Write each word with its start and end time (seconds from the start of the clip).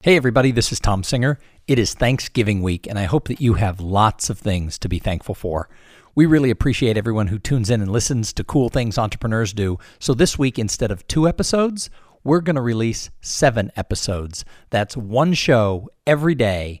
Hey, 0.00 0.14
everybody, 0.14 0.52
this 0.52 0.70
is 0.70 0.78
Tom 0.78 1.02
Singer. 1.02 1.40
It 1.66 1.76
is 1.76 1.92
Thanksgiving 1.92 2.62
week, 2.62 2.86
and 2.86 3.00
I 3.00 3.02
hope 3.02 3.26
that 3.26 3.40
you 3.40 3.54
have 3.54 3.80
lots 3.80 4.30
of 4.30 4.38
things 4.38 4.78
to 4.78 4.88
be 4.88 5.00
thankful 5.00 5.34
for. 5.34 5.68
We 6.14 6.24
really 6.24 6.50
appreciate 6.50 6.96
everyone 6.96 7.26
who 7.26 7.40
tunes 7.40 7.68
in 7.68 7.82
and 7.82 7.90
listens 7.90 8.32
to 8.34 8.44
cool 8.44 8.68
things 8.68 8.96
entrepreneurs 8.96 9.52
do. 9.52 9.76
So, 9.98 10.14
this 10.14 10.38
week, 10.38 10.56
instead 10.56 10.92
of 10.92 11.04
two 11.08 11.26
episodes, 11.26 11.90
we're 12.22 12.42
going 12.42 12.54
to 12.54 12.62
release 12.62 13.10
seven 13.20 13.72
episodes. 13.74 14.44
That's 14.70 14.96
one 14.96 15.34
show 15.34 15.88
every 16.06 16.36
day 16.36 16.80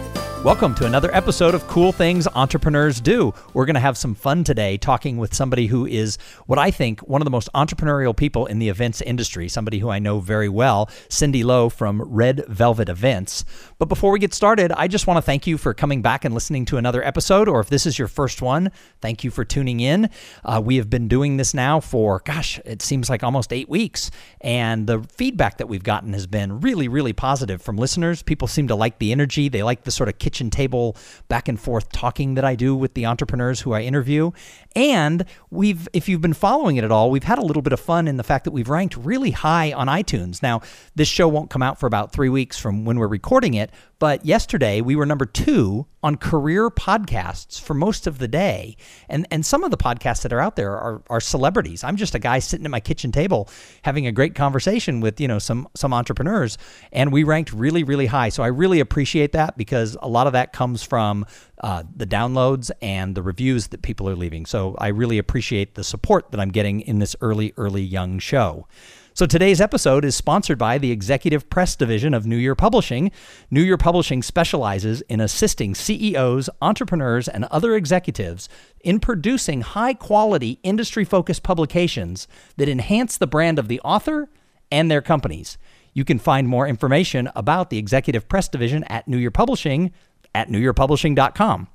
Welcome 0.43 0.73
to 0.75 0.87
another 0.87 1.13
episode 1.13 1.53
of 1.53 1.67
Cool 1.67 1.91
Things 1.91 2.27
Entrepreneurs 2.33 2.99
Do. 2.99 3.31
We're 3.53 3.67
going 3.67 3.75
to 3.75 3.79
have 3.79 3.95
some 3.95 4.15
fun 4.15 4.43
today 4.43 4.75
talking 4.75 5.17
with 5.17 5.35
somebody 5.35 5.67
who 5.67 5.85
is 5.85 6.17
what 6.47 6.57
I 6.57 6.71
think 6.71 6.99
one 7.01 7.21
of 7.21 7.25
the 7.25 7.31
most 7.31 7.47
entrepreneurial 7.53 8.17
people 8.17 8.47
in 8.47 8.57
the 8.57 8.67
events 8.67 9.01
industry, 9.01 9.47
somebody 9.47 9.77
who 9.77 9.91
I 9.91 9.99
know 9.99 10.19
very 10.19 10.49
well, 10.49 10.89
Cindy 11.09 11.43
Lowe 11.43 11.69
from 11.69 12.01
Red 12.01 12.43
Velvet 12.47 12.89
Events. 12.89 13.45
But 13.77 13.85
before 13.85 14.09
we 14.09 14.17
get 14.17 14.33
started, 14.33 14.71
I 14.71 14.87
just 14.87 15.05
want 15.05 15.19
to 15.19 15.21
thank 15.21 15.45
you 15.45 15.59
for 15.59 15.75
coming 15.75 16.01
back 16.01 16.25
and 16.25 16.33
listening 16.33 16.65
to 16.65 16.77
another 16.77 17.03
episode, 17.03 17.47
or 17.47 17.59
if 17.59 17.69
this 17.69 17.85
is 17.85 17.99
your 17.99 18.07
first 18.07 18.41
one, 18.41 18.71
thank 18.99 19.23
you 19.23 19.29
for 19.29 19.45
tuning 19.45 19.79
in. 19.79 20.09
Uh, 20.43 20.59
we 20.65 20.77
have 20.77 20.89
been 20.89 21.07
doing 21.07 21.37
this 21.37 21.53
now 21.53 21.79
for, 21.79 22.19
gosh, 22.25 22.59
it 22.65 22.81
seems 22.81 23.11
like 23.11 23.21
almost 23.21 23.53
eight 23.53 23.69
weeks, 23.69 24.09
and 24.41 24.87
the 24.87 25.03
feedback 25.15 25.59
that 25.59 25.67
we've 25.67 25.83
gotten 25.83 26.13
has 26.13 26.25
been 26.25 26.61
really, 26.61 26.87
really 26.87 27.13
positive 27.13 27.61
from 27.61 27.77
listeners. 27.77 28.23
People 28.23 28.47
seem 28.47 28.67
to 28.69 28.75
like 28.75 28.97
the 28.97 29.11
energy, 29.11 29.47
they 29.47 29.61
like 29.61 29.83
the 29.83 29.91
sort 29.91 30.09
of 30.09 30.17
kitchen 30.31 30.49
table 30.49 30.95
back 31.27 31.49
and 31.49 31.59
forth 31.59 31.91
talking 31.91 32.35
that 32.35 32.45
I 32.45 32.55
do 32.55 32.73
with 32.73 32.93
the 32.93 33.05
entrepreneurs 33.05 33.59
who 33.59 33.73
I 33.73 33.81
interview. 33.81 34.31
And 34.77 35.25
we've, 35.49 35.89
if 35.91 36.07
you've 36.07 36.21
been 36.21 36.31
following 36.31 36.77
it 36.77 36.85
at 36.85 36.91
all, 36.91 37.11
we've 37.11 37.25
had 37.25 37.37
a 37.37 37.41
little 37.43 37.61
bit 37.61 37.73
of 37.73 37.81
fun 37.81 38.07
in 38.07 38.15
the 38.15 38.23
fact 38.23 38.45
that 38.45 38.51
we've 38.51 38.69
ranked 38.69 38.95
really 38.95 39.31
high 39.31 39.73
on 39.73 39.87
iTunes. 39.87 40.41
Now, 40.41 40.61
this 40.95 41.09
show 41.09 41.27
won't 41.27 41.49
come 41.49 41.61
out 41.61 41.79
for 41.79 41.85
about 41.85 42.13
three 42.13 42.29
weeks 42.29 42.57
from 42.57 42.85
when 42.85 42.97
we're 42.97 43.07
recording 43.07 43.55
it, 43.55 43.71
but 43.99 44.25
yesterday 44.25 44.79
we 44.79 44.95
were 44.95 45.05
number 45.05 45.25
two 45.25 45.85
on 46.03 46.15
career 46.15 46.69
podcasts 46.69 47.59
for 47.59 47.73
most 47.73 48.07
of 48.07 48.17
the 48.17 48.27
day. 48.27 48.75
And 49.09 49.27
and 49.31 49.45
some 49.45 49.63
of 49.63 49.71
the 49.71 49.77
podcasts 49.77 50.23
that 50.23 50.33
are 50.33 50.39
out 50.39 50.55
there 50.55 50.77
are, 50.77 51.01
are 51.09 51.21
celebrities. 51.21 51.83
I'm 51.83 51.95
just 51.95 52.15
a 52.15 52.19
guy 52.19 52.39
sitting 52.39 52.65
at 52.65 52.71
my 52.71 52.79
kitchen 52.79 53.11
table 53.11 53.49
having 53.83 54.07
a 54.07 54.11
great 54.11 54.35
conversation 54.35 54.99
with, 54.99 55.21
you 55.21 55.27
know, 55.27 55.39
some 55.39 55.67
some 55.75 55.93
entrepreneurs. 55.93 56.57
And 56.91 57.11
we 57.11 57.23
ranked 57.23 57.53
really, 57.53 57.83
really 57.83 58.07
high. 58.07 58.29
So 58.29 58.43
I 58.43 58.47
really 58.47 58.79
appreciate 58.79 59.31
that 59.33 59.57
because 59.57 59.97
a 60.01 60.07
lot 60.07 60.27
of 60.27 60.33
that 60.33 60.53
comes 60.53 60.83
from 60.83 61.25
uh, 61.61 61.83
the 61.95 62.07
downloads 62.07 62.71
and 62.81 63.15
the 63.15 63.21
reviews 63.21 63.67
that 63.67 63.81
people 63.81 64.09
are 64.09 64.15
leaving. 64.15 64.45
So 64.45 64.75
I 64.79 64.87
really 64.87 65.17
appreciate 65.17 65.75
the 65.75 65.83
support 65.83 66.31
that 66.31 66.39
I'm 66.39 66.49
getting 66.49 66.81
in 66.81 66.99
this 66.99 67.15
early, 67.21 67.53
early 67.57 67.83
young 67.83 68.19
show. 68.19 68.67
So 69.13 69.25
today's 69.25 69.59
episode 69.59 70.05
is 70.05 70.15
sponsored 70.15 70.57
by 70.57 70.77
the 70.77 70.91
Executive 70.91 71.49
Press 71.49 71.75
Division 71.75 72.13
of 72.13 72.25
New 72.25 72.37
Year 72.37 72.55
Publishing. 72.55 73.11
New 73.51 73.61
Year 73.61 73.77
Publishing 73.77 74.23
specializes 74.23 75.01
in 75.01 75.19
assisting 75.19 75.75
CEOs, 75.75 76.49
entrepreneurs, 76.61 77.27
and 77.27 77.43
other 77.45 77.75
executives 77.75 78.47
in 78.85 79.01
producing 79.01 79.61
high 79.61 79.93
quality, 79.93 80.59
industry 80.63 81.03
focused 81.03 81.43
publications 81.43 82.25
that 82.55 82.69
enhance 82.69 83.17
the 83.17 83.27
brand 83.27 83.59
of 83.59 83.67
the 83.67 83.81
author 83.81 84.29
and 84.71 84.89
their 84.89 85.01
companies. 85.01 85.57
You 85.93 86.05
can 86.05 86.17
find 86.17 86.47
more 86.47 86.65
information 86.65 87.29
about 87.35 87.69
the 87.69 87.77
Executive 87.77 88.29
Press 88.29 88.47
Division 88.47 88.85
at 88.85 89.09
New 89.09 89.17
Year 89.17 89.29
Publishing 89.29 89.91
at 90.33 90.47
newyearpublishing.com. 90.47 91.67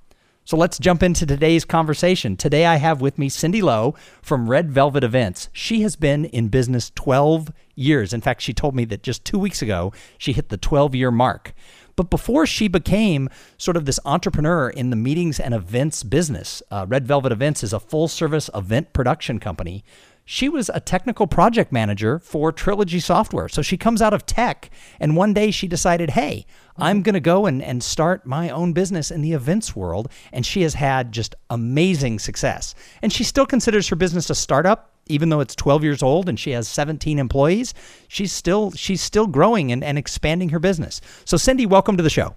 So 0.46 0.56
let's 0.56 0.78
jump 0.78 1.02
into 1.02 1.26
today's 1.26 1.64
conversation. 1.64 2.36
Today 2.36 2.66
I 2.66 2.76
have 2.76 3.00
with 3.00 3.18
me 3.18 3.28
Cindy 3.28 3.60
Lowe 3.60 3.96
from 4.22 4.48
Red 4.48 4.70
Velvet 4.70 5.02
Events. 5.02 5.48
She 5.52 5.80
has 5.80 5.96
been 5.96 6.24
in 6.26 6.50
business 6.50 6.92
12 6.94 7.50
years. 7.74 8.12
In 8.12 8.20
fact, 8.20 8.42
she 8.42 8.54
told 8.54 8.76
me 8.76 8.84
that 8.84 9.02
just 9.02 9.24
two 9.24 9.40
weeks 9.40 9.60
ago 9.60 9.92
she 10.18 10.32
hit 10.32 10.48
the 10.48 10.56
12 10.56 10.94
year 10.94 11.10
mark. 11.10 11.52
But 11.96 12.10
before 12.10 12.46
she 12.46 12.68
became 12.68 13.28
sort 13.58 13.76
of 13.76 13.86
this 13.86 13.98
entrepreneur 14.04 14.70
in 14.70 14.90
the 14.90 14.96
meetings 14.96 15.40
and 15.40 15.52
events 15.52 16.04
business, 16.04 16.62
uh, 16.70 16.86
Red 16.88 17.08
Velvet 17.08 17.32
Events 17.32 17.64
is 17.64 17.72
a 17.72 17.80
full 17.80 18.06
service 18.06 18.48
event 18.54 18.92
production 18.92 19.40
company 19.40 19.82
she 20.28 20.48
was 20.48 20.68
a 20.74 20.80
technical 20.80 21.28
project 21.28 21.70
manager 21.70 22.18
for 22.18 22.50
Trilogy 22.50 22.98
Software. 22.98 23.48
So 23.48 23.62
she 23.62 23.76
comes 23.76 24.02
out 24.02 24.12
of 24.12 24.26
tech, 24.26 24.70
and 24.98 25.16
one 25.16 25.32
day 25.32 25.52
she 25.52 25.68
decided, 25.68 26.10
hey, 26.10 26.46
I'm 26.76 27.02
going 27.02 27.14
to 27.14 27.20
go 27.20 27.46
and, 27.46 27.62
and 27.62 27.82
start 27.82 28.26
my 28.26 28.50
own 28.50 28.72
business 28.72 29.12
in 29.12 29.22
the 29.22 29.32
events 29.32 29.76
world. 29.76 30.10
And 30.32 30.44
she 30.44 30.62
has 30.62 30.74
had 30.74 31.12
just 31.12 31.36
amazing 31.48 32.18
success. 32.18 32.74
And 33.00 33.12
she 33.12 33.22
still 33.22 33.46
considers 33.46 33.88
her 33.88 33.96
business 33.96 34.28
a 34.28 34.34
startup, 34.34 34.92
even 35.06 35.28
though 35.28 35.40
it's 35.40 35.54
12 35.54 35.84
years 35.84 36.02
old 36.02 36.28
and 36.28 36.38
she 36.38 36.50
has 36.50 36.66
17 36.66 37.20
employees. 37.20 37.72
She's 38.08 38.32
still 38.32 38.72
she's 38.72 39.00
still 39.00 39.28
growing 39.28 39.70
and, 39.70 39.84
and 39.84 39.96
expanding 39.96 40.48
her 40.48 40.58
business. 40.58 41.00
So 41.24 41.36
Cindy, 41.36 41.64
welcome 41.64 41.96
to 41.96 42.02
the 42.02 42.10
show. 42.10 42.34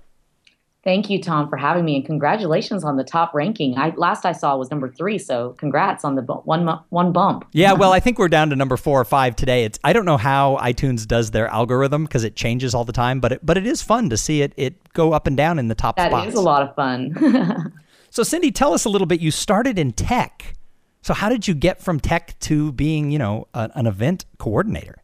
Thank 0.81 1.09
you, 1.09 1.21
Tom, 1.21 1.49
for 1.49 1.57
having 1.57 1.83
me, 1.83 1.97
and 1.97 2.05
congratulations 2.05 2.85
on 2.85 2.95
the 2.95 3.03
top 3.03 3.33
ranking. 3.33 3.77
I 3.77 3.93
last 3.97 4.25
I 4.25 4.31
saw 4.31 4.55
was 4.55 4.71
number 4.71 4.89
three, 4.89 5.17
so 5.17 5.51
congrats 5.57 6.05
on 6.05 6.15
the 6.15 6.21
bu- 6.21 6.41
one 6.45 6.65
one 6.87 7.11
bump. 7.11 7.45
Yeah, 7.51 7.73
well, 7.73 7.91
I 7.91 7.99
think 7.99 8.17
we're 8.17 8.29
down 8.29 8.49
to 8.51 8.55
number 8.55 8.77
four 8.77 9.01
or 9.01 9.05
five 9.05 9.35
today. 9.35 9.65
It's 9.65 9.77
I 9.83 9.91
don't 9.91 10.05
know 10.05 10.15
how 10.15 10.57
iTunes 10.61 11.05
does 11.05 11.31
their 11.31 11.47
algorithm 11.47 12.05
because 12.05 12.23
it 12.23 12.37
changes 12.37 12.73
all 12.73 12.85
the 12.85 12.93
time, 12.93 13.19
but 13.19 13.33
it, 13.33 13.45
but 13.45 13.57
it 13.57 13.67
is 13.67 13.81
fun 13.81 14.09
to 14.09 14.15
see 14.15 14.41
it 14.41 14.53
it 14.55 14.93
go 14.93 15.11
up 15.11 15.27
and 15.27 15.35
down 15.35 15.59
in 15.59 15.67
the 15.67 15.75
top 15.75 15.97
that 15.97 16.11
spots. 16.11 16.23
That 16.23 16.29
is 16.29 16.35
a 16.35 16.41
lot 16.41 16.63
of 16.63 16.73
fun. 16.75 17.73
so, 18.09 18.23
Cindy, 18.23 18.49
tell 18.49 18.73
us 18.73 18.85
a 18.85 18.89
little 18.89 19.07
bit. 19.07 19.19
You 19.19 19.31
started 19.31 19.77
in 19.77 19.91
tech, 19.91 20.55
so 21.01 21.13
how 21.13 21.27
did 21.27 21.45
you 21.45 21.55
get 21.55 21.81
from 21.81 21.99
tech 21.99 22.39
to 22.39 22.71
being, 22.71 23.11
you 23.11 23.19
know, 23.19 23.49
a, 23.53 23.69
an 23.75 23.85
event 23.85 24.23
coordinator? 24.37 24.95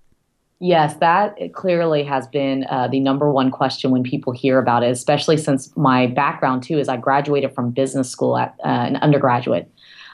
Yes, 0.60 0.96
that 0.98 1.36
clearly 1.54 2.04
has 2.04 2.28
been 2.28 2.66
uh, 2.70 2.88
the 2.88 3.02
number 3.02 3.30
one 3.30 3.52
question 3.52 3.92
when 3.92 4.04
people 4.04 4.32
hear 4.32 4.58
about 4.58 4.84
it, 4.84 4.92
especially 4.92 5.36
since 5.36 5.76
my 5.76 6.08
background 6.08 6.64
too 6.64 6.80
is 6.80 6.88
I 6.88 6.96
graduated 6.98 7.54
from 7.54 7.72
business 7.72 8.10
school 8.10 8.38
at 8.38 8.56
uh, 8.64 8.68
an 8.68 8.96
undergraduate. 8.98 9.70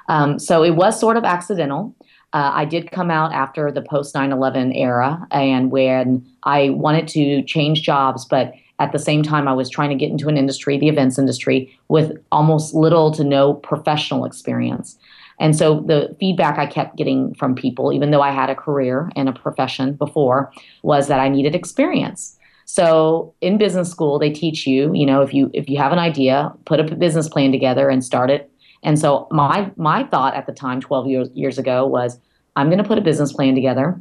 Um, 0.07 0.39
so 0.39 0.63
it 0.63 0.71
was 0.71 0.99
sort 0.99 1.15
of 1.15 1.23
accidental. 1.23 1.95
Uh, 2.33 2.51
I 2.53 2.65
did 2.65 2.91
come 2.91 3.11
out 3.11 3.33
after 3.33 3.71
the 3.71 3.81
post 3.81 4.15
9 4.15 4.31
11 4.31 4.73
era, 4.73 5.27
and 5.31 5.69
when 5.69 6.25
I 6.43 6.69
wanted 6.69 7.07
to 7.09 7.43
change 7.43 7.83
jobs, 7.83 8.25
but 8.25 8.53
at 8.79 8.93
the 8.93 8.99
same 8.99 9.21
time, 9.21 9.47
I 9.47 9.53
was 9.53 9.69
trying 9.69 9.89
to 9.89 9.95
get 9.95 10.09
into 10.09 10.27
an 10.27 10.37
industry, 10.37 10.75
the 10.75 10.87
events 10.87 11.19
industry, 11.19 11.77
with 11.87 12.17
almost 12.31 12.73
little 12.73 13.11
to 13.11 13.23
no 13.23 13.53
professional 13.53 14.25
experience. 14.25 14.97
And 15.41 15.57
so 15.57 15.81
the 15.81 16.15
feedback 16.19 16.59
I 16.59 16.67
kept 16.67 16.95
getting 16.95 17.33
from 17.33 17.55
people, 17.55 17.91
even 17.91 18.11
though 18.11 18.21
I 18.21 18.31
had 18.31 18.51
a 18.51 18.55
career 18.55 19.11
and 19.15 19.27
a 19.27 19.33
profession 19.33 19.93
before, 19.93 20.51
was 20.83 21.07
that 21.07 21.19
I 21.19 21.29
needed 21.29 21.55
experience. 21.55 22.37
So 22.65 23.33
in 23.41 23.57
business 23.57 23.89
school, 23.89 24.19
they 24.19 24.29
teach 24.29 24.67
you, 24.67 24.93
you 24.93 25.05
know, 25.05 25.21
if 25.23 25.33
you 25.33 25.49
if 25.53 25.67
you 25.67 25.79
have 25.79 25.91
an 25.91 25.99
idea, 25.99 26.53
put 26.65 26.79
a 26.79 26.83
business 26.83 27.27
plan 27.27 27.51
together 27.51 27.89
and 27.89 28.03
start 28.03 28.29
it. 28.29 28.51
And 28.83 28.99
so 28.99 29.27
my 29.31 29.71
my 29.75 30.03
thought 30.05 30.35
at 30.35 30.45
the 30.45 30.53
time, 30.53 30.79
12 30.79 31.07
years 31.07 31.29
years 31.33 31.57
ago, 31.57 31.87
was 31.87 32.19
I'm 32.55 32.67
going 32.67 32.77
to 32.77 32.87
put 32.87 32.99
a 32.99 33.01
business 33.01 33.33
plan 33.33 33.55
together. 33.55 33.99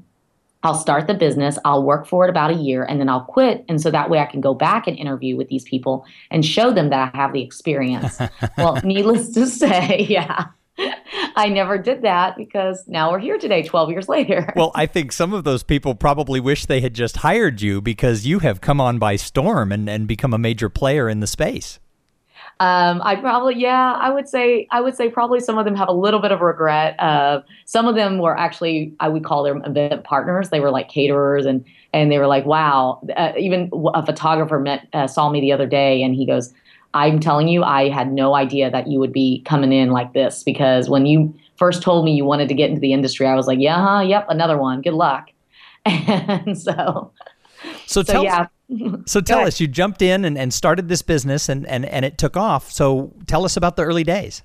I'll 0.62 0.74
start 0.74 1.06
the 1.06 1.14
business, 1.14 1.58
I'll 1.64 1.82
work 1.82 2.06
for 2.06 2.26
it 2.26 2.28
about 2.28 2.50
a 2.50 2.54
year, 2.54 2.84
and 2.84 3.00
then 3.00 3.08
I'll 3.08 3.24
quit. 3.24 3.64
And 3.66 3.80
so 3.80 3.90
that 3.90 4.10
way 4.10 4.18
I 4.18 4.26
can 4.26 4.42
go 4.42 4.52
back 4.52 4.86
and 4.86 4.94
interview 4.98 5.38
with 5.38 5.48
these 5.48 5.64
people 5.64 6.04
and 6.30 6.44
show 6.44 6.70
them 6.70 6.90
that 6.90 7.14
I 7.14 7.16
have 7.16 7.32
the 7.32 7.40
experience. 7.40 8.18
well, 8.58 8.78
needless 8.84 9.30
to 9.30 9.46
say, 9.46 10.00
yeah. 10.10 10.48
I 11.36 11.48
never 11.48 11.78
did 11.78 12.02
that 12.02 12.36
because 12.36 12.86
now 12.86 13.10
we're 13.10 13.18
here 13.18 13.38
today, 13.38 13.62
12 13.62 13.90
years 13.90 14.08
later. 14.08 14.52
well, 14.56 14.72
I 14.74 14.86
think 14.86 15.12
some 15.12 15.32
of 15.32 15.44
those 15.44 15.62
people 15.62 15.94
probably 15.94 16.40
wish 16.40 16.66
they 16.66 16.80
had 16.80 16.94
just 16.94 17.18
hired 17.18 17.60
you 17.60 17.80
because 17.80 18.26
you 18.26 18.40
have 18.40 18.60
come 18.60 18.80
on 18.80 18.98
by 18.98 19.16
storm 19.16 19.72
and, 19.72 19.88
and 19.88 20.06
become 20.06 20.34
a 20.34 20.38
major 20.38 20.68
player 20.68 21.08
in 21.08 21.20
the 21.20 21.26
space. 21.26 21.78
Um, 22.58 23.00
I 23.02 23.16
probably, 23.16 23.54
yeah, 23.56 23.94
I 23.98 24.10
would 24.10 24.28
say, 24.28 24.66
I 24.70 24.82
would 24.82 24.94
say 24.94 25.08
probably 25.08 25.40
some 25.40 25.56
of 25.56 25.64
them 25.64 25.74
have 25.76 25.88
a 25.88 25.94
little 25.94 26.20
bit 26.20 26.30
of 26.30 26.42
regret. 26.42 26.94
Uh, 27.00 27.40
some 27.64 27.86
of 27.86 27.94
them 27.94 28.18
were 28.18 28.36
actually, 28.36 28.94
I 29.00 29.08
would 29.08 29.24
call 29.24 29.42
them 29.44 29.62
event 29.64 30.04
partners. 30.04 30.50
They 30.50 30.60
were 30.60 30.70
like 30.70 30.90
caterers 30.90 31.46
and, 31.46 31.64
and 31.94 32.12
they 32.12 32.18
were 32.18 32.26
like, 32.26 32.44
wow, 32.44 33.00
uh, 33.16 33.32
even 33.38 33.70
a 33.94 34.04
photographer 34.04 34.60
met, 34.60 34.86
uh, 34.92 35.06
saw 35.06 35.30
me 35.30 35.40
the 35.40 35.52
other 35.52 35.66
day 35.66 36.02
and 36.02 36.14
he 36.14 36.26
goes, 36.26 36.52
I'm 36.94 37.20
telling 37.20 37.48
you, 37.48 37.62
I 37.62 37.88
had 37.88 38.12
no 38.12 38.34
idea 38.34 38.70
that 38.70 38.88
you 38.88 38.98
would 38.98 39.12
be 39.12 39.42
coming 39.46 39.72
in 39.72 39.90
like 39.90 40.12
this 40.12 40.42
because 40.42 40.88
when 40.88 41.06
you 41.06 41.34
first 41.56 41.82
told 41.82 42.04
me 42.04 42.12
you 42.12 42.24
wanted 42.24 42.48
to 42.48 42.54
get 42.54 42.70
into 42.70 42.80
the 42.80 42.92
industry, 42.92 43.26
I 43.26 43.34
was 43.34 43.46
like, 43.46 43.60
yeah, 43.60 43.84
huh, 43.84 44.00
yep, 44.00 44.26
another 44.28 44.58
one. 44.58 44.82
Good 44.82 44.94
luck. 44.94 45.28
And 45.86 46.58
so, 46.58 47.12
so, 47.86 48.02
so 48.02 48.02
tell 48.02 48.24
yeah. 48.24 48.46
So 49.06 49.20
tell 49.22 49.40
us, 49.40 49.60
you 49.60 49.66
jumped 49.66 50.02
in 50.02 50.24
and, 50.24 50.36
and 50.36 50.52
started 50.52 50.88
this 50.88 51.02
business 51.02 51.48
and, 51.48 51.66
and, 51.66 51.84
and 51.86 52.04
it 52.04 52.18
took 52.18 52.36
off. 52.36 52.70
So 52.70 53.14
tell 53.26 53.44
us 53.44 53.56
about 53.56 53.76
the 53.76 53.82
early 53.82 54.04
days. 54.04 54.42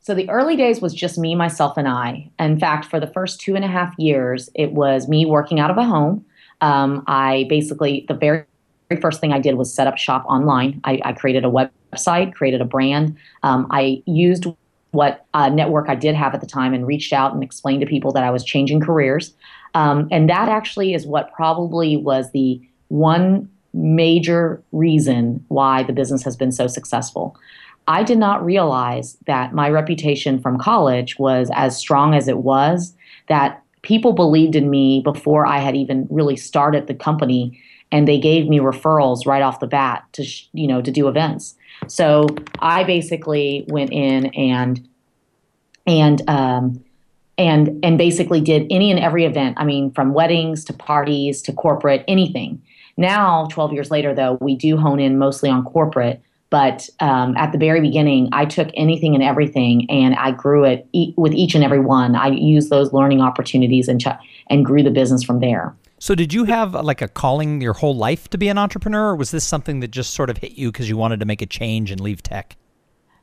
So 0.00 0.14
the 0.14 0.28
early 0.30 0.56
days 0.56 0.80
was 0.80 0.94
just 0.94 1.16
me, 1.16 1.34
myself, 1.34 1.76
and 1.76 1.86
I. 1.86 2.30
In 2.38 2.58
fact, 2.58 2.86
for 2.86 2.98
the 2.98 3.06
first 3.06 3.40
two 3.40 3.54
and 3.54 3.64
a 3.64 3.68
half 3.68 3.94
years, 3.98 4.50
it 4.54 4.72
was 4.72 5.08
me 5.08 5.24
working 5.24 5.60
out 5.60 5.70
of 5.70 5.76
a 5.78 5.84
home. 5.84 6.24
Um, 6.60 7.04
I 7.06 7.46
basically, 7.48 8.04
the 8.08 8.14
very 8.14 8.44
first 8.96 9.20
thing 9.20 9.32
I 9.32 9.38
did 9.38 9.54
was 9.54 9.72
set 9.72 9.86
up 9.86 9.98
shop 9.98 10.24
online. 10.26 10.80
I, 10.84 11.00
I 11.04 11.12
created 11.12 11.44
a 11.44 11.48
website, 11.48 12.34
created 12.34 12.60
a 12.60 12.64
brand. 12.64 13.16
Um, 13.42 13.66
I 13.70 14.02
used 14.06 14.46
what 14.92 15.26
uh, 15.34 15.48
network 15.48 15.88
I 15.88 15.94
did 15.94 16.14
have 16.14 16.34
at 16.34 16.40
the 16.40 16.46
time 16.46 16.74
and 16.74 16.86
reached 16.86 17.12
out 17.12 17.32
and 17.32 17.42
explained 17.42 17.80
to 17.80 17.86
people 17.86 18.12
that 18.12 18.24
I 18.24 18.30
was 18.30 18.44
changing 18.44 18.80
careers. 18.80 19.34
Um, 19.74 20.06
and 20.10 20.28
that 20.28 20.48
actually 20.48 20.94
is 20.94 21.06
what 21.06 21.32
probably 21.32 21.96
was 21.96 22.30
the 22.32 22.60
one 22.88 23.50
major 23.72 24.62
reason 24.72 25.42
why 25.48 25.82
the 25.82 25.94
business 25.94 26.22
has 26.24 26.36
been 26.36 26.52
so 26.52 26.66
successful. 26.66 27.36
I 27.88 28.02
did 28.02 28.18
not 28.18 28.44
realize 28.44 29.16
that 29.26 29.54
my 29.54 29.70
reputation 29.70 30.40
from 30.40 30.58
college 30.58 31.18
was 31.18 31.50
as 31.54 31.76
strong 31.76 32.14
as 32.14 32.28
it 32.28 32.38
was, 32.38 32.94
that 33.28 33.62
people 33.80 34.12
believed 34.12 34.54
in 34.54 34.70
me 34.70 35.00
before 35.00 35.46
I 35.46 35.58
had 35.58 35.74
even 35.74 36.06
really 36.10 36.36
started 36.36 36.86
the 36.86 36.94
company 36.94 37.60
and 37.92 38.08
they 38.08 38.18
gave 38.18 38.48
me 38.48 38.58
referrals 38.58 39.26
right 39.26 39.42
off 39.42 39.60
the 39.60 39.66
bat 39.66 40.04
to 40.12 40.24
you 40.52 40.66
know 40.66 40.82
to 40.82 40.90
do 40.90 41.06
events. 41.06 41.54
So 41.86 42.26
I 42.58 42.82
basically 42.84 43.64
went 43.68 43.92
in 43.92 44.26
and 44.34 44.88
and 45.86 46.28
um, 46.28 46.82
and 47.38 47.78
and 47.84 47.98
basically 47.98 48.40
did 48.40 48.66
any 48.70 48.90
and 48.90 48.98
every 48.98 49.24
event. 49.24 49.56
I 49.58 49.64
mean, 49.64 49.92
from 49.92 50.14
weddings 50.14 50.64
to 50.64 50.72
parties 50.72 51.42
to 51.42 51.52
corporate, 51.52 52.04
anything. 52.08 52.62
Now, 52.96 53.46
12 53.50 53.72
years 53.72 53.90
later, 53.90 54.14
though, 54.14 54.36
we 54.40 54.54
do 54.54 54.76
hone 54.76 55.00
in 55.00 55.18
mostly 55.18 55.48
on 55.48 55.64
corporate. 55.64 56.20
But 56.50 56.90
um, 57.00 57.34
at 57.38 57.50
the 57.52 57.56
very 57.56 57.80
beginning, 57.80 58.28
I 58.32 58.44
took 58.44 58.68
anything 58.74 59.14
and 59.14 59.24
everything, 59.24 59.90
and 59.90 60.14
I 60.16 60.32
grew 60.32 60.64
it 60.64 60.86
e- 60.92 61.14
with 61.16 61.32
each 61.32 61.54
and 61.54 61.64
every 61.64 61.80
one. 61.80 62.14
I 62.14 62.28
used 62.28 62.68
those 62.68 62.92
learning 62.92 63.22
opportunities 63.22 63.88
and 63.88 63.98
ch- 63.98 64.08
and 64.48 64.62
grew 64.62 64.82
the 64.82 64.90
business 64.90 65.22
from 65.22 65.40
there. 65.40 65.74
So, 66.02 66.16
did 66.16 66.34
you 66.34 66.46
have 66.46 66.74
like 66.74 67.00
a 67.00 67.06
calling 67.06 67.60
your 67.60 67.74
whole 67.74 67.94
life 67.94 68.28
to 68.30 68.36
be 68.36 68.48
an 68.48 68.58
entrepreneur, 68.58 69.10
or 69.10 69.14
was 69.14 69.30
this 69.30 69.44
something 69.44 69.78
that 69.78 69.92
just 69.92 70.14
sort 70.14 70.30
of 70.30 70.38
hit 70.38 70.58
you 70.58 70.72
because 70.72 70.88
you 70.88 70.96
wanted 70.96 71.20
to 71.20 71.26
make 71.26 71.40
a 71.40 71.46
change 71.46 71.92
and 71.92 72.00
leave 72.00 72.24
tech? 72.24 72.56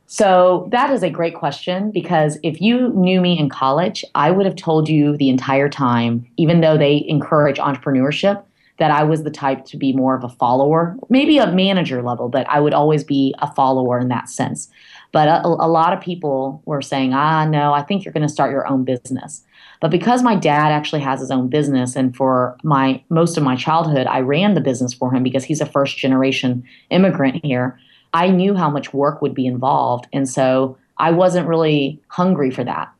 So, 0.05 0.69
that 0.71 0.89
is 0.89 1.03
a 1.03 1.09
great 1.09 1.35
question 1.35 1.91
because 1.91 2.37
if 2.41 2.61
you 2.61 2.87
knew 2.93 3.19
me 3.19 3.37
in 3.37 3.49
college, 3.49 4.05
I 4.15 4.31
would 4.31 4.45
have 4.45 4.55
told 4.55 4.87
you 4.87 5.17
the 5.17 5.27
entire 5.27 5.67
time, 5.67 6.25
even 6.37 6.61
though 6.61 6.77
they 6.77 7.03
encourage 7.09 7.57
entrepreneurship, 7.57 8.41
that 8.79 8.91
I 8.91 9.03
was 9.03 9.23
the 9.23 9.31
type 9.31 9.65
to 9.65 9.77
be 9.77 9.93
more 9.93 10.15
of 10.15 10.23
a 10.23 10.29
follower, 10.29 10.97
maybe 11.09 11.37
a 11.37 11.51
manager 11.51 12.01
level, 12.01 12.29
but 12.29 12.47
I 12.49 12.59
would 12.59 12.73
always 12.73 13.03
be 13.03 13.35
a 13.39 13.53
follower 13.53 13.99
in 13.99 14.07
that 14.07 14.29
sense. 14.29 14.69
But 15.11 15.27
a, 15.27 15.45
a 15.45 15.67
lot 15.67 15.93
of 15.93 16.01
people 16.01 16.61
were 16.65 16.81
saying, 16.81 17.13
ah, 17.13 17.45
no, 17.45 17.73
I 17.73 17.81
think 17.81 18.03
you're 18.03 18.13
going 18.13 18.27
to 18.27 18.33
start 18.33 18.51
your 18.51 18.67
own 18.67 18.85
business. 18.85 19.43
But 19.81 19.91
because 19.91 20.23
my 20.23 20.35
dad 20.35 20.71
actually 20.71 21.01
has 21.01 21.19
his 21.19 21.31
own 21.31 21.47
business, 21.49 21.95
and 21.95 22.15
for 22.15 22.57
my 22.63 23.01
most 23.09 23.37
of 23.37 23.43
my 23.43 23.55
childhood, 23.55 24.07
I 24.07 24.19
ran 24.19 24.53
the 24.53 24.61
business 24.61 24.93
for 24.93 25.13
him 25.13 25.23
because 25.23 25.43
he's 25.43 25.61
a 25.61 25.65
first 25.65 25.97
generation 25.97 26.63
immigrant 26.89 27.43
here. 27.43 27.79
I 28.13 28.29
knew 28.29 28.55
how 28.55 28.69
much 28.69 28.93
work 28.93 29.21
would 29.21 29.33
be 29.33 29.45
involved, 29.45 30.07
and 30.11 30.27
so 30.27 30.77
I 30.97 31.11
wasn't 31.11 31.47
really 31.47 32.01
hungry 32.07 32.51
for 32.51 32.63
that. 32.65 32.91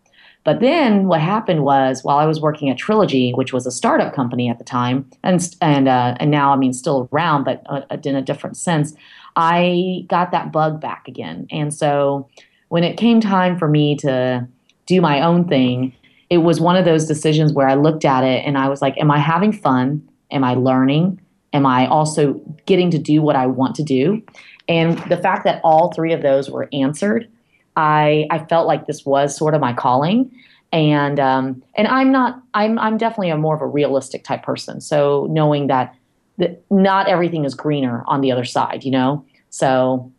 But 0.44 0.62
then 0.62 1.08
what 1.08 1.22
happened 1.22 1.64
was 1.64 2.04
while 2.04 2.18
I 2.18 2.26
was 2.26 2.40
working 2.40 2.70
at 2.70 2.78
Trilogy, 2.78 3.32
which 3.32 3.52
was 3.54 3.66
a 3.66 3.72
startup 3.72 4.14
company 4.14 4.50
at 4.50 4.58
the 4.58 4.64
time, 4.64 5.10
and 5.22 5.56
and 5.62 5.88
uh, 5.88 6.16
and 6.20 6.32
now 6.32 6.54
I 6.54 6.56
mean 6.56 6.74
still 6.74 7.10
around, 7.12 7.44
but 7.44 7.62
uh, 7.68 7.82
in 8.04 8.16
a 8.16 8.22
different 8.22 8.58
sense, 8.58 8.94
I 9.36 10.06
got 10.08 10.32
that 10.32 10.52
bug 10.52 10.80
back 10.80 11.08
again. 11.08 11.48
And 11.52 11.74
so 11.74 12.30
when 12.70 12.84
it 12.84 12.98
came 12.98 13.20
time 13.20 13.58
for 13.58 13.68
me 13.68 13.96
to 13.98 14.48
do 14.86 15.02
my 15.02 15.22
own 15.22 15.48
thing, 15.48 15.94
it 16.30 16.40
was 16.40 16.62
one 16.62 16.76
of 16.76 16.86
those 16.86 17.06
decisions 17.06 17.54
where 17.54 17.68
I 17.68 17.76
looked 17.76 18.06
at 18.06 18.24
it 18.24 18.46
and 18.46 18.58
I 18.58 18.70
was 18.70 18.82
like, 18.82 18.98
am 18.98 19.12
I 19.12 19.20
having 19.20 19.52
fun? 19.52 20.08
Am 20.32 20.44
I 20.44 20.54
learning? 20.54 21.20
Am 21.54 21.66
I 21.66 21.88
also 21.88 22.34
getting 22.66 22.92
to 22.92 23.00
do 23.00 23.22
what 23.22 23.36
I 23.36 23.48
want 23.48 23.76
to 23.76 23.84
do? 23.84 24.22
And 24.68 25.00
the 25.10 25.18
fact 25.18 25.44
that 25.46 25.60
all 25.64 25.92
three 25.92 26.14
of 26.14 26.22
those 26.22 26.50
were 26.50 26.70
answered, 26.72 27.28
I, 27.76 28.28
I 28.30 28.40
felt 28.46 28.68
like 28.68 28.88
this 28.88 29.06
was 29.06 29.36
sort 29.36 29.54
of 29.54 29.62
my 29.62 29.74
calling. 29.74 30.32
And 30.72 31.20
um, 31.20 31.64
and 31.76 31.88
I'm 31.88 32.12
not 32.12 32.44
I'm 32.54 32.78
I'm 32.78 32.98
definitely 32.98 33.32
a 33.32 33.38
more 33.38 33.56
of 33.56 33.62
a 33.62 33.68
realistic 33.68 34.24
type 34.24 34.44
person. 34.44 34.82
So 34.82 35.28
knowing 35.32 35.66
that 35.68 35.96
that 36.38 36.64
not 36.70 37.08
everything 37.08 37.44
is 37.44 37.56
greener 37.56 38.04
on 38.06 38.22
the 38.22 38.32
other 38.32 38.46
side, 38.46 38.84
you 38.84 38.92
know. 38.92 39.26
So 39.50 40.12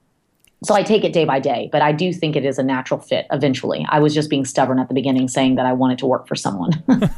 so 0.63 0.75
I 0.75 0.83
take 0.83 1.05
it 1.05 1.13
day 1.13 1.25
by 1.25 1.41
day, 1.41 1.71
but 1.73 1.81
I 1.81 1.93
do 1.93 2.13
think 2.13 2.37
it 2.37 2.45
is 2.45 2.59
a 2.59 2.63
natural 2.63 3.01
fit 3.01 3.27
eventually. 3.33 3.87
I 3.89 3.99
was 3.99 4.13
just 4.13 4.29
being 4.29 4.45
stubborn 4.45 4.79
at 4.79 4.89
the 4.89 4.95
beginning 4.95 5.27
saying 5.27 5.55
that 5.55 5.65
I 5.65 5.73
wanted 5.73 5.99
to 5.99 6.07
work 6.07 6.29
for 6.29 6.37
someone. 6.37 6.73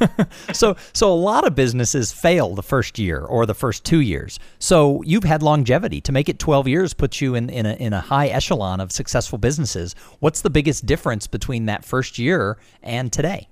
so 0.53 0.77
so 0.93 1.13
a 1.13 1.15
lot 1.15 1.45
of 1.47 1.55
businesses 1.55 2.13
fail 2.13 2.55
the 2.55 2.63
first 2.63 2.99
year 2.99 3.21
or 3.25 3.45
the 3.45 3.55
first 3.55 3.85
2 3.85 4.01
years. 4.01 4.39
So 4.61 5.03
you've 5.05 5.25
had 5.25 5.43
longevity 5.43 6.01
to 6.03 6.13
make 6.13 6.29
it 6.29 6.39
12 6.39 6.69
years 6.69 6.95
puts 6.95 7.21
you 7.21 7.35
in 7.35 7.51
in 7.51 7.67
a 7.67 7.75
in 7.75 7.93
a 7.93 8.01
high 8.01 8.29
echelon 8.29 8.81
of 8.81 8.93
successful 8.93 9.39
businesses. 9.39 9.95
What's 10.21 10.43
the 10.43 10.51
biggest 10.51 10.87
difference 10.87 11.27
between 11.27 11.67
that 11.67 11.85
first 11.85 12.19
year 12.19 12.59
and 12.83 13.13
today? 13.13 13.49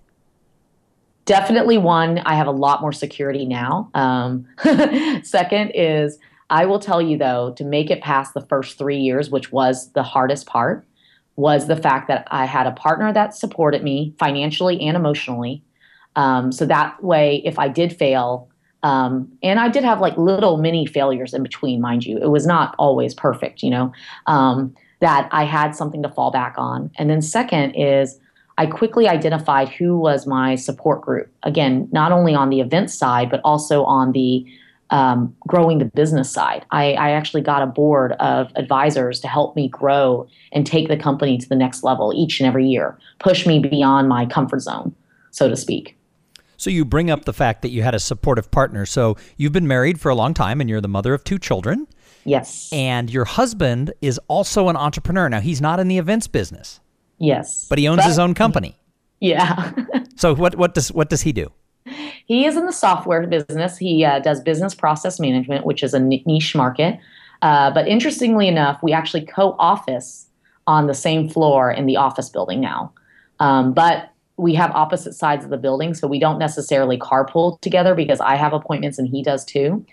Definitely 1.24 1.78
one, 1.78 2.18
I 2.18 2.34
have 2.34 2.46
a 2.46 2.52
lot 2.52 2.80
more 2.80 2.92
security 2.92 3.44
now. 3.44 3.90
Um, 3.94 4.48
second 5.22 5.72
is 5.74 6.18
I 6.50 6.66
will 6.66 6.78
tell 6.78 7.00
you 7.00 7.16
though, 7.16 7.54
to 7.56 7.64
make 7.64 7.90
it 7.90 8.02
past 8.02 8.34
the 8.34 8.42
first 8.42 8.76
three 8.76 8.98
years, 8.98 9.30
which 9.30 9.52
was 9.52 9.92
the 9.92 10.02
hardest 10.02 10.46
part, 10.46 10.84
was 11.36 11.68
the 11.68 11.76
fact 11.76 12.08
that 12.08 12.26
I 12.30 12.44
had 12.44 12.66
a 12.66 12.72
partner 12.72 13.12
that 13.12 13.34
supported 13.34 13.82
me 13.82 14.14
financially 14.18 14.80
and 14.82 14.96
emotionally. 14.96 15.62
Um, 16.16 16.52
so 16.52 16.66
that 16.66 17.02
way, 17.02 17.40
if 17.44 17.58
I 17.58 17.68
did 17.68 17.96
fail, 17.96 18.48
um, 18.82 19.30
and 19.42 19.60
I 19.60 19.68
did 19.68 19.84
have 19.84 20.00
like 20.00 20.16
little 20.18 20.56
mini 20.56 20.86
failures 20.86 21.32
in 21.32 21.42
between, 21.42 21.80
mind 21.80 22.04
you, 22.04 22.18
it 22.18 22.30
was 22.30 22.46
not 22.46 22.74
always 22.78 23.14
perfect, 23.14 23.62
you 23.62 23.70
know, 23.70 23.92
um, 24.26 24.74
that 25.00 25.28
I 25.32 25.44
had 25.44 25.74
something 25.74 26.02
to 26.02 26.08
fall 26.08 26.30
back 26.30 26.54
on. 26.58 26.90
And 26.96 27.08
then, 27.08 27.22
second, 27.22 27.74
is 27.74 28.18
I 28.58 28.66
quickly 28.66 29.08
identified 29.08 29.68
who 29.68 29.96
was 29.96 30.26
my 30.26 30.54
support 30.54 31.00
group. 31.00 31.32
Again, 31.42 31.88
not 31.92 32.12
only 32.12 32.34
on 32.34 32.50
the 32.50 32.60
event 32.60 32.90
side, 32.90 33.30
but 33.30 33.40
also 33.44 33.84
on 33.84 34.12
the 34.12 34.44
um, 34.90 35.34
growing 35.46 35.78
the 35.78 35.84
business 35.84 36.30
side. 36.30 36.64
I, 36.70 36.94
I, 36.94 37.10
actually 37.10 37.42
got 37.42 37.62
a 37.62 37.66
board 37.66 38.12
of 38.12 38.50
advisors 38.56 39.20
to 39.20 39.28
help 39.28 39.54
me 39.54 39.68
grow 39.68 40.26
and 40.52 40.66
take 40.66 40.88
the 40.88 40.96
company 40.96 41.38
to 41.38 41.48
the 41.48 41.54
next 41.54 41.84
level 41.84 42.12
each 42.14 42.40
and 42.40 42.46
every 42.46 42.66
year, 42.66 42.98
push 43.20 43.46
me 43.46 43.60
beyond 43.60 44.08
my 44.08 44.26
comfort 44.26 44.60
zone, 44.60 44.94
so 45.30 45.48
to 45.48 45.56
speak. 45.56 45.96
So 46.56 46.70
you 46.70 46.84
bring 46.84 47.10
up 47.10 47.24
the 47.24 47.32
fact 47.32 47.62
that 47.62 47.70
you 47.70 47.82
had 47.82 47.94
a 47.94 48.00
supportive 48.00 48.50
partner. 48.50 48.84
So 48.84 49.16
you've 49.36 49.52
been 49.52 49.68
married 49.68 50.00
for 50.00 50.10
a 50.10 50.14
long 50.14 50.34
time 50.34 50.60
and 50.60 50.68
you're 50.68 50.80
the 50.80 50.88
mother 50.88 51.14
of 51.14 51.24
two 51.24 51.38
children. 51.38 51.86
Yes. 52.24 52.68
And 52.72 53.10
your 53.10 53.24
husband 53.24 53.94
is 54.02 54.20
also 54.28 54.68
an 54.68 54.76
entrepreneur. 54.76 55.28
Now 55.28 55.40
he's 55.40 55.60
not 55.60 55.80
in 55.80 55.88
the 55.88 55.98
events 55.98 56.26
business. 56.26 56.80
Yes. 57.18 57.66
But 57.68 57.78
he 57.78 57.88
owns 57.88 58.02
but, 58.02 58.08
his 58.08 58.18
own 58.18 58.34
company. 58.34 58.76
Yeah. 59.20 59.72
so 60.16 60.34
what 60.34 60.56
what 60.56 60.74
does 60.74 60.92
what 60.92 61.08
does 61.08 61.22
he 61.22 61.32
do? 61.32 61.50
He 62.26 62.46
is 62.46 62.56
in 62.56 62.66
the 62.66 62.72
software 62.72 63.26
business. 63.26 63.78
He 63.78 64.04
uh, 64.04 64.20
does 64.20 64.40
business 64.40 64.74
process 64.74 65.18
management, 65.18 65.66
which 65.66 65.82
is 65.82 65.94
a 65.94 66.00
niche 66.00 66.54
market. 66.54 66.98
Uh, 67.42 67.70
but 67.70 67.88
interestingly 67.88 68.48
enough, 68.48 68.82
we 68.82 68.92
actually 68.92 69.24
co 69.24 69.56
office 69.58 70.26
on 70.66 70.86
the 70.86 70.94
same 70.94 71.28
floor 71.28 71.70
in 71.70 71.86
the 71.86 71.96
office 71.96 72.28
building 72.28 72.60
now. 72.60 72.92
Um, 73.40 73.72
but 73.72 74.10
we 74.36 74.54
have 74.54 74.70
opposite 74.72 75.14
sides 75.14 75.44
of 75.44 75.50
the 75.50 75.56
building, 75.56 75.94
so 75.94 76.06
we 76.06 76.18
don't 76.18 76.38
necessarily 76.38 76.98
carpool 76.98 77.60
together 77.60 77.94
because 77.94 78.20
I 78.20 78.36
have 78.36 78.52
appointments 78.52 78.98
and 78.98 79.08
he 79.08 79.22
does 79.22 79.44
too. 79.44 79.84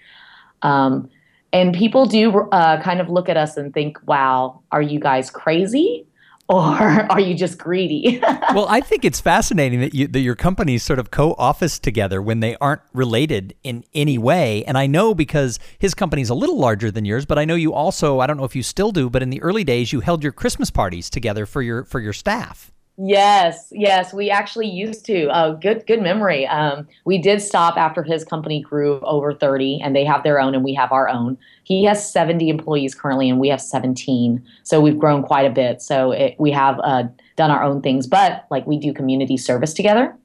Um, 0.62 1.10
and 1.54 1.74
people 1.74 2.06
do 2.06 2.42
uh, 2.52 2.82
kind 2.82 3.00
of 3.00 3.10
look 3.10 3.30
at 3.30 3.38
us 3.38 3.58
and 3.58 3.74
think, 3.74 3.98
wow, 4.06 4.62
are 4.72 4.82
you 4.82 5.00
guys 5.00 5.30
crazy? 5.30 6.07
Or 6.50 6.62
are 7.12 7.20
you 7.20 7.36
just 7.36 7.58
greedy? 7.58 8.20
well, 8.54 8.68
I 8.70 8.82
think 8.82 9.06
it's 9.06 9.20
fascinating 9.20 9.82
that 9.82 9.94
you 9.94 10.08
that 10.08 10.20
your 10.20 10.36
companies 10.36 10.84
sort 10.84 11.00
of 11.00 11.12
co-office 11.12 11.80
together 11.80 12.22
when 12.22 12.40
they 12.40 12.56
aren't 12.58 12.82
related 12.94 13.56
in 13.64 13.84
any 13.94 14.18
way. 14.18 14.64
And 14.66 14.78
I 14.78 14.88
know 14.88 15.14
because 15.14 15.60
his 15.80 15.94
company's 15.94 16.30
a 16.30 16.36
little 16.36 16.58
larger 16.58 16.92
than 16.92 17.06
yours, 17.06 17.26
but 17.26 17.38
I 17.38 17.46
know 17.46 17.56
you 17.56 17.74
also, 17.74 18.20
I 18.20 18.28
don't 18.28 18.38
know 18.38 18.46
if 18.46 18.56
you 18.56 18.64
still 18.64 18.92
do, 18.92 19.10
but 19.10 19.24
in 19.24 19.30
the 19.30 19.42
early 19.42 19.64
days 19.64 19.92
you 19.92 20.00
held 20.02 20.24
your 20.24 20.32
Christmas 20.32 20.72
parties 20.72 21.10
together 21.10 21.46
for 21.46 21.62
your 21.62 21.84
for 21.84 22.00
your 22.00 22.14
staff. 22.14 22.72
Yes, 23.00 23.68
yes, 23.72 24.12
we 24.12 24.32
actually 24.32 24.68
used 24.68 25.06
to. 25.06 25.30
Oh, 25.32 25.56
good, 25.56 25.86
good 25.86 26.02
memory. 26.02 26.48
Um, 26.48 26.88
we 27.06 27.20
did 27.20 27.44
stop 27.44 27.78
after 27.78 28.02
his 28.02 28.26
company 28.26 28.60
grew 28.60 29.00
over 29.02 29.36
thirty, 29.36 29.80
and 29.84 29.96
they 29.96 30.04
have 30.04 30.24
their 30.24 30.40
own, 30.40 30.56
and 30.56 30.64
we 30.64 30.74
have 30.74 30.92
our 30.92 31.08
own. 31.08 31.38
He 31.64 31.84
has 31.84 32.12
seventy 32.12 32.50
employees 32.50 32.96
currently, 32.96 33.30
and 33.30 33.40
we 33.40 33.50
have 33.50 33.62
seventeen. 33.62 34.44
So 34.64 34.82
we've 34.82 34.98
grown 34.98 35.22
quite 35.22 35.46
a 35.46 35.52
bit. 35.52 35.80
So 35.84 36.12
it, 36.12 36.36
we 36.40 36.50
have 36.52 36.80
uh, 36.84 37.04
done 37.36 37.52
our 37.52 37.64
own 37.64 37.84
things, 37.84 38.08
but 38.08 38.48
like 38.50 38.66
we 38.66 38.80
do 38.80 38.92
community 38.94 39.38
service 39.38 39.76
together. 39.76 40.18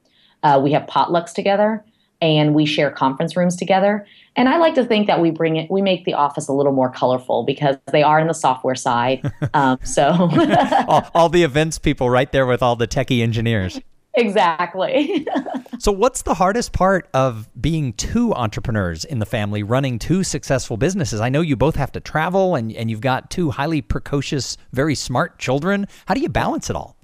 Uh, 0.43 0.59
we 0.65 0.73
have 0.73 0.87
potlucks 0.87 1.35
together, 1.35 1.85
and 2.23 2.55
we 2.55 2.65
share 2.65 2.91
conference 2.91 3.37
rooms 3.37 3.57
together. 3.57 4.07
And 4.37 4.49
I 4.49 4.57
like 4.57 4.75
to 4.77 4.85
think 4.85 5.09
that 5.09 5.21
we 5.21 5.31
bring 5.31 5.57
it, 5.57 5.71
we 5.71 5.83
make 5.83 6.05
the 6.05 6.15
office 6.15 6.49
a 6.49 6.53
little 6.53 6.73
more 6.73 6.91
colorful 6.91 7.43
because 7.45 7.77
they 7.93 8.03
are 8.03 8.19
in 8.19 8.29
the 8.29 8.35
software 8.35 8.75
side. 8.75 9.31
Um, 9.55 9.79
so 9.83 10.13
all, 10.89 11.11
all 11.15 11.29
the 11.29 11.43
events 11.43 11.79
people 11.79 12.09
right 12.09 12.31
there 12.31 12.47
with 12.47 12.63
all 12.63 12.75
the 12.75 12.87
techie 12.87 13.23
engineers. 13.23 13.79
Exactly. 14.15 15.27
so, 15.79 15.93
what's 15.93 16.23
the 16.23 16.35
hardest 16.35 16.73
part 16.73 17.09
of 17.13 17.51
being 17.61 17.93
two 17.95 18.33
entrepreneurs 18.35 19.05
in 19.05 19.19
the 19.19 19.27
family, 19.27 19.63
running 19.63 19.99
two 19.99 20.23
successful 20.23 20.77
businesses? 20.77 21.21
I 21.21 21.29
know 21.29 21.41
you 21.41 21.57
both 21.57 21.77
have 21.77 21.93
to 21.93 22.01
travel 22.01 22.55
and, 22.55 22.73
and 22.73 22.91
you've 22.91 23.01
got 23.01 23.31
two 23.31 23.51
highly 23.51 23.83
precocious, 23.83 24.57
very 24.73 24.95
smart 24.95 25.39
children. 25.39 25.87
How 26.07 26.15
do 26.15 26.21
you 26.21 26.29
balance 26.29 26.71
it 26.71 26.77
all? 26.77 26.97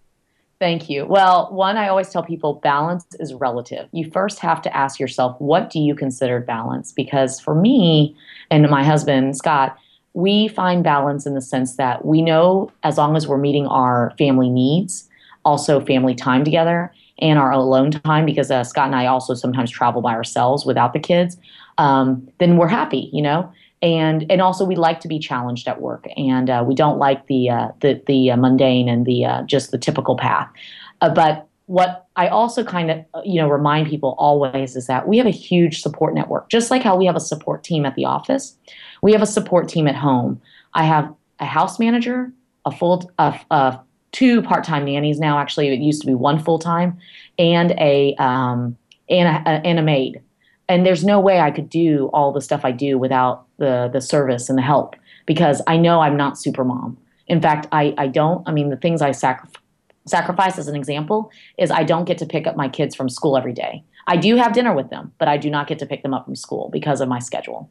Thank 0.60 0.90
you. 0.90 1.06
Well, 1.06 1.48
one, 1.52 1.76
I 1.76 1.88
always 1.88 2.08
tell 2.08 2.24
people 2.24 2.54
balance 2.54 3.06
is 3.20 3.32
relative. 3.32 3.88
You 3.92 4.10
first 4.10 4.40
have 4.40 4.60
to 4.62 4.76
ask 4.76 4.98
yourself, 4.98 5.40
what 5.40 5.70
do 5.70 5.78
you 5.78 5.94
consider 5.94 6.40
balance? 6.40 6.90
Because 6.90 7.38
for 7.38 7.54
me 7.54 8.16
and 8.50 8.68
my 8.68 8.82
husband, 8.82 9.36
Scott, 9.36 9.76
we 10.14 10.48
find 10.48 10.82
balance 10.82 11.26
in 11.26 11.34
the 11.34 11.40
sense 11.40 11.76
that 11.76 12.04
we 12.04 12.22
know 12.22 12.72
as 12.82 12.98
long 12.98 13.16
as 13.16 13.28
we're 13.28 13.38
meeting 13.38 13.68
our 13.68 14.12
family 14.18 14.50
needs, 14.50 15.08
also 15.44 15.78
family 15.84 16.14
time 16.14 16.42
together, 16.42 16.92
and 17.20 17.38
our 17.38 17.52
alone 17.52 17.92
time, 17.92 18.24
because 18.26 18.50
uh, 18.50 18.64
Scott 18.64 18.86
and 18.86 18.96
I 18.96 19.06
also 19.06 19.34
sometimes 19.34 19.70
travel 19.70 20.02
by 20.02 20.12
ourselves 20.12 20.66
without 20.66 20.92
the 20.92 20.98
kids, 21.00 21.36
um, 21.78 22.28
then 22.38 22.56
we're 22.56 22.68
happy, 22.68 23.10
you 23.12 23.22
know? 23.22 23.52
And 23.82 24.30
and 24.30 24.40
also 24.40 24.64
we 24.64 24.76
like 24.76 25.00
to 25.00 25.08
be 25.08 25.18
challenged 25.18 25.68
at 25.68 25.80
work, 25.80 26.06
and 26.16 26.50
uh, 26.50 26.64
we 26.66 26.74
don't 26.74 26.98
like 26.98 27.26
the 27.26 27.50
uh, 27.50 27.68
the 27.80 28.02
the 28.06 28.30
uh, 28.30 28.36
mundane 28.36 28.88
and 28.88 29.06
the 29.06 29.24
uh, 29.24 29.42
just 29.42 29.70
the 29.70 29.78
typical 29.78 30.16
path. 30.16 30.48
Uh, 31.00 31.10
but 31.10 31.46
what 31.66 32.06
I 32.16 32.28
also 32.28 32.64
kind 32.64 32.90
of 32.90 33.04
you 33.24 33.40
know 33.40 33.48
remind 33.48 33.88
people 33.88 34.14
always 34.18 34.74
is 34.74 34.86
that 34.86 35.06
we 35.06 35.18
have 35.18 35.26
a 35.26 35.30
huge 35.30 35.80
support 35.80 36.14
network, 36.14 36.48
just 36.50 36.70
like 36.70 36.82
how 36.82 36.96
we 36.96 37.06
have 37.06 37.16
a 37.16 37.20
support 37.20 37.62
team 37.62 37.86
at 37.86 37.94
the 37.94 38.04
office. 38.04 38.56
We 39.02 39.12
have 39.12 39.22
a 39.22 39.26
support 39.26 39.68
team 39.68 39.86
at 39.86 39.94
home. 39.94 40.40
I 40.74 40.84
have 40.84 41.12
a 41.38 41.46
house 41.46 41.78
manager, 41.78 42.32
a 42.64 42.72
full 42.72 43.10
uh, 43.18 43.76
two 44.10 44.42
part-time 44.42 44.86
nannies 44.86 45.20
now. 45.20 45.38
Actually, 45.38 45.68
it 45.68 45.78
used 45.78 46.00
to 46.00 46.06
be 46.06 46.14
one 46.14 46.42
full-time, 46.42 46.98
and 47.38 47.72
a 47.72 48.14
um, 48.16 48.76
and 49.08 49.28
a, 49.28 49.50
and 49.66 49.78
a 49.78 49.82
maid 49.82 50.20
and 50.68 50.84
there's 50.84 51.04
no 51.04 51.18
way 51.20 51.40
I 51.40 51.50
could 51.50 51.70
do 51.70 52.10
all 52.12 52.32
the 52.32 52.40
stuff 52.40 52.64
I 52.64 52.72
do 52.72 52.98
without 52.98 53.46
the 53.58 53.88
the 53.92 54.00
service 54.00 54.48
and 54.48 54.58
the 54.58 54.62
help 54.62 54.96
because 55.26 55.62
I 55.66 55.76
know 55.76 56.00
I'm 56.00 56.16
not 56.16 56.38
super 56.38 56.64
mom. 56.64 56.98
In 57.26 57.40
fact, 57.40 57.66
I 57.72 57.94
I 57.98 58.08
don't. 58.08 58.46
I 58.48 58.52
mean, 58.52 58.70
the 58.70 58.76
things 58.76 59.02
I 59.02 59.12
sacrifice 59.12 59.62
sacrifice 60.08 60.58
as 60.58 60.68
an 60.68 60.76
example 60.76 61.30
is 61.58 61.70
I 61.70 61.84
don't 61.84 62.06
get 62.06 62.18
to 62.18 62.26
pick 62.26 62.46
up 62.46 62.56
my 62.56 62.68
kids 62.68 62.94
from 62.94 63.08
school 63.08 63.36
every 63.36 63.52
day. 63.52 63.84
I 64.06 64.16
do 64.16 64.36
have 64.36 64.54
dinner 64.54 64.72
with 64.72 64.90
them, 64.90 65.12
but 65.18 65.28
I 65.28 65.36
do 65.36 65.50
not 65.50 65.66
get 65.66 65.78
to 65.80 65.86
pick 65.86 66.02
them 66.02 66.14
up 66.14 66.24
from 66.24 66.34
school 66.34 66.70
because 66.72 67.00
of 67.00 67.08
my 67.08 67.18
schedule. 67.18 67.70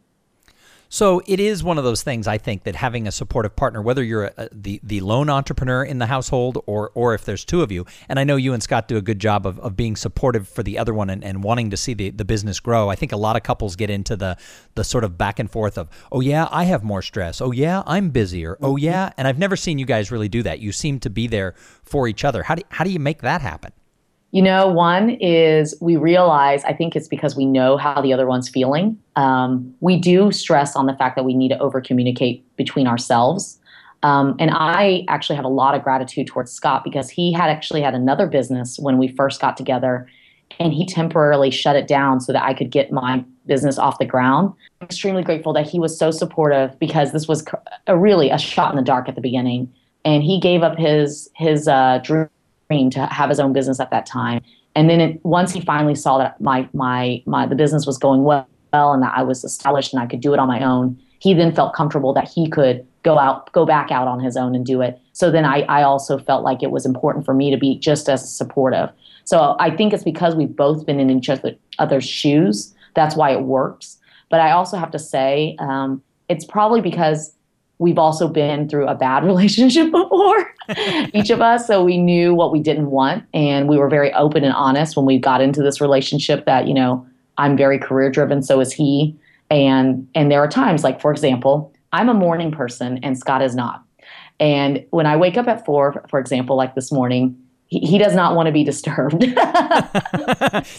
So 0.89 1.21
it 1.25 1.39
is 1.39 1.63
one 1.63 1.77
of 1.77 1.83
those 1.83 2.03
things 2.03 2.27
I 2.27 2.37
think 2.37 2.63
that 2.63 2.75
having 2.75 3.07
a 3.07 3.11
supportive 3.11 3.55
partner, 3.55 3.81
whether 3.81 4.03
you're 4.03 4.31
a, 4.37 4.49
the 4.51 4.79
the 4.83 5.01
lone 5.01 5.29
entrepreneur 5.29 5.83
in 5.83 5.99
the 5.99 6.05
household 6.05 6.63
or 6.65 6.91
or 6.93 7.13
if 7.13 7.25
there's 7.25 7.43
two 7.43 7.61
of 7.61 7.71
you, 7.71 7.85
and 8.07 8.19
I 8.19 8.23
know 8.23 8.35
you 8.35 8.53
and 8.53 8.63
Scott 8.63 8.87
do 8.87 8.97
a 8.97 9.01
good 9.01 9.19
job 9.19 9.45
of, 9.45 9.59
of 9.59 9.75
being 9.75 9.95
supportive 9.95 10.47
for 10.47 10.63
the 10.63 10.77
other 10.77 10.93
one 10.93 11.09
and, 11.09 11.23
and 11.23 11.43
wanting 11.43 11.69
to 11.71 11.77
see 11.77 11.93
the, 11.93 12.09
the 12.11 12.25
business 12.25 12.59
grow. 12.59 12.89
I 12.89 12.95
think 12.95 13.11
a 13.11 13.17
lot 13.17 13.35
of 13.35 13.43
couples 13.43 13.75
get 13.75 13.89
into 13.89 14.15
the 14.15 14.37
the 14.75 14.83
sort 14.83 15.03
of 15.03 15.17
back 15.17 15.39
and 15.39 15.49
forth 15.49 15.77
of, 15.77 15.89
oh 16.11 16.21
yeah, 16.21 16.47
I 16.51 16.63
have 16.65 16.83
more 16.83 17.01
stress. 17.01 17.41
Oh 17.41 17.51
yeah, 17.51 17.83
I'm 17.85 18.09
busier. 18.09 18.57
Oh 18.61 18.73
mm-hmm. 18.73 18.85
yeah, 18.85 19.11
and 19.17 19.27
I've 19.27 19.39
never 19.39 19.55
seen 19.55 19.79
you 19.79 19.85
guys 19.85 20.11
really 20.11 20.29
do 20.29 20.43
that. 20.43 20.59
You 20.59 20.71
seem 20.71 20.99
to 21.01 21.09
be 21.09 21.27
there 21.27 21.55
for 21.83 22.07
each 22.07 22.23
other. 22.23 22.43
How 22.43 22.55
do 22.55 22.63
how 22.69 22.83
do 22.83 22.91
you 22.91 22.99
make 22.99 23.21
that 23.21 23.41
happen? 23.41 23.71
You 24.31 24.41
know, 24.41 24.67
one 24.67 25.11
is 25.21 25.73
we 25.79 25.95
realize, 25.95 26.63
I 26.65 26.73
think 26.73 26.95
it's 26.95 27.07
because 27.07 27.35
we 27.35 27.45
know 27.45 27.77
how 27.77 28.01
the 28.01 28.11
other 28.11 28.27
one's 28.27 28.49
feeling. 28.49 28.97
Um, 29.15 29.73
we 29.79 29.97
do 29.97 30.31
stress 30.31 30.75
on 30.75 30.85
the 30.85 30.93
fact 30.95 31.15
that 31.15 31.23
we 31.23 31.33
need 31.33 31.49
to 31.49 31.59
over 31.59 31.79
communicate 31.79 32.43
between 32.57 32.87
ourselves. 32.87 33.57
Um, 34.03 34.35
and 34.37 34.51
I 34.53 35.05
actually 35.07 35.37
have 35.37 35.45
a 35.45 35.49
lot 35.49 35.75
of 35.75 35.83
gratitude 35.83 36.27
towards 36.27 36.51
Scott 36.51 36.83
because 36.83 37.09
he 37.09 37.31
had 37.31 37.49
actually 37.49 37.81
had 37.81 37.95
another 37.95 38.27
business 38.27 38.77
when 38.77 38.97
we 38.97 39.07
first 39.07 39.41
got 39.41 39.57
together 39.57 40.07
and 40.59 40.73
he 40.73 40.85
temporarily 40.85 41.51
shut 41.51 41.75
it 41.75 41.87
down 41.87 42.19
so 42.19 42.31
that 42.33 42.43
I 42.43 42.53
could 42.53 42.69
get 42.69 42.91
my 42.91 43.23
business 43.45 43.77
off 43.77 43.97
the 43.97 44.05
ground. 44.05 44.53
I'm 44.81 44.85
extremely 44.85 45.23
grateful 45.23 45.53
that 45.53 45.67
he 45.67 45.79
was 45.79 45.97
so 45.97 46.11
supportive 46.11 46.77
because 46.79 47.11
this 47.11 47.27
was 47.27 47.45
a 47.87 47.97
really 47.97 48.29
a 48.29 48.37
shot 48.37 48.71
in 48.71 48.77
the 48.77 48.83
dark 48.83 49.09
at 49.09 49.15
the 49.15 49.21
beginning. 49.21 49.73
And 50.05 50.23
he 50.23 50.39
gave 50.39 50.63
up 50.63 50.77
his 50.77 51.29
his 51.35 51.67
uh, 51.67 51.99
dream 52.03 52.29
dream 52.69 52.89
to 52.91 53.05
have 53.07 53.29
his 53.29 53.39
own 53.39 53.53
business 53.53 53.79
at 53.79 53.91
that 53.91 54.05
time. 54.05 54.41
And 54.75 54.89
then 54.89 55.01
it, 55.01 55.25
once 55.25 55.51
he 55.51 55.61
finally 55.61 55.95
saw 55.95 56.17
that 56.19 56.39
my 56.39 56.67
my 56.73 57.21
my 57.25 57.45
the 57.45 57.55
business 57.55 57.85
was 57.85 57.97
going 57.97 58.23
well 58.23 58.47
and 58.73 59.01
that 59.01 59.13
I 59.15 59.23
was 59.23 59.43
established 59.43 59.93
and 59.93 60.01
I 60.01 60.05
could 60.05 60.21
do 60.21 60.33
it 60.33 60.39
on 60.39 60.47
my 60.47 60.63
own, 60.63 60.99
he 61.19 61.33
then 61.33 61.53
felt 61.53 61.73
comfortable 61.73 62.13
that 62.13 62.29
he 62.29 62.49
could 62.49 62.85
go 63.03 63.17
out 63.17 63.51
go 63.53 63.65
back 63.65 63.91
out 63.91 64.07
on 64.07 64.19
his 64.19 64.37
own 64.37 64.53
and 64.53 64.65
do 64.65 64.81
it. 64.81 64.99
So 65.13 65.31
then 65.31 65.45
I 65.45 65.61
I 65.63 65.83
also 65.83 66.17
felt 66.17 66.43
like 66.43 66.61
it 66.61 66.71
was 66.71 66.85
important 66.85 67.25
for 67.25 67.33
me 67.33 67.49
to 67.49 67.57
be 67.57 67.79
just 67.79 68.07
as 68.07 68.31
supportive. 68.31 68.89
So 69.23 69.55
I 69.59 69.75
think 69.75 69.93
it's 69.93 70.03
because 70.03 70.35
we've 70.35 70.55
both 70.55 70.85
been 70.85 70.99
in 71.01 71.09
each 71.09 71.29
other, 71.29 71.55
other's 71.79 72.07
shoes. 72.07 72.73
That's 72.93 73.15
why 73.15 73.31
it 73.31 73.41
works. 73.41 73.97
But 74.29 74.39
I 74.39 74.51
also 74.51 74.77
have 74.77 74.91
to 74.91 74.99
say, 74.99 75.55
um, 75.59 76.01
it's 76.29 76.45
probably 76.45 76.81
because 76.81 77.33
we've 77.79 77.97
also 77.97 78.27
been 78.27 78.67
through 78.67 78.87
a 78.87 78.95
bad 78.95 79.23
relationship 79.25 79.91
before, 79.91 80.53
each 81.13 81.29
of 81.29 81.41
us. 81.41 81.67
So 81.67 81.83
we 81.83 81.97
knew 81.97 82.33
what 82.33 82.51
we 82.51 82.59
didn't 82.59 82.91
want. 82.91 83.23
And 83.33 83.67
we 83.67 83.77
were 83.77 83.89
very 83.89 84.13
open 84.13 84.43
and 84.43 84.53
honest 84.53 84.95
when 84.95 85.05
we 85.05 85.17
got 85.17 85.41
into 85.41 85.61
this 85.61 85.79
relationship 85.81 86.45
that, 86.45 86.67
you 86.67 86.73
know, 86.73 87.05
I'm 87.37 87.55
very 87.55 87.77
career 87.77 88.09
driven, 88.09 88.41
so 88.41 88.59
is 88.59 88.73
he. 88.73 89.15
And 89.49 90.07
and 90.15 90.31
there 90.31 90.41
are 90.41 90.47
times, 90.47 90.83
like 90.83 90.99
for 90.99 91.11
example, 91.11 91.71
I'm 91.93 92.09
a 92.09 92.13
morning 92.13 92.51
person 92.51 92.99
and 93.03 93.17
Scott 93.17 93.41
is 93.41 93.55
not. 93.55 93.83
And 94.39 94.85
when 94.89 95.05
I 95.05 95.15
wake 95.15 95.37
up 95.37 95.47
at 95.47 95.65
four, 95.65 96.03
for 96.09 96.19
example, 96.19 96.55
like 96.55 96.75
this 96.75 96.91
morning, 96.91 97.37
he, 97.67 97.79
he 97.79 97.97
does 97.97 98.15
not 98.15 98.35
want 98.35 98.47
to 98.47 98.51
be 98.51 98.63
disturbed. 98.63 99.23
so 99.23 99.29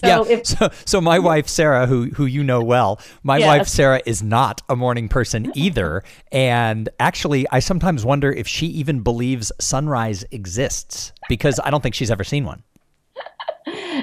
yeah. 0.03 0.25
If, 0.27 0.47
so, 0.47 0.71
so 0.85 1.01
my 1.01 1.19
wife 1.19 1.49
Sarah, 1.49 1.87
who 1.87 2.07
who 2.11 2.27
you 2.27 2.43
know 2.43 2.63
well, 2.63 3.01
my 3.23 3.39
yes. 3.39 3.47
wife 3.47 3.69
Sarah 3.69 4.03
is 4.07 4.23
not 4.23 4.63
a 4.69 4.77
morning 4.77 5.09
person 5.09 5.53
either, 5.55 6.03
and 6.33 6.89
actually, 6.99 7.47
I 7.51 7.61
sometimes 7.61 8.05
wonder 8.05 8.33
if 8.33 8.49
she 8.49 8.67
even 8.67 9.01
believes 9.01 9.53
sunrise 9.61 10.25
exists 10.31 11.13
because 11.29 11.61
I 11.63 11.71
don't 11.71 11.83
think 11.83 11.95
she's 11.95 12.11
ever 12.11 12.25
seen 12.25 12.45
one 12.45 12.63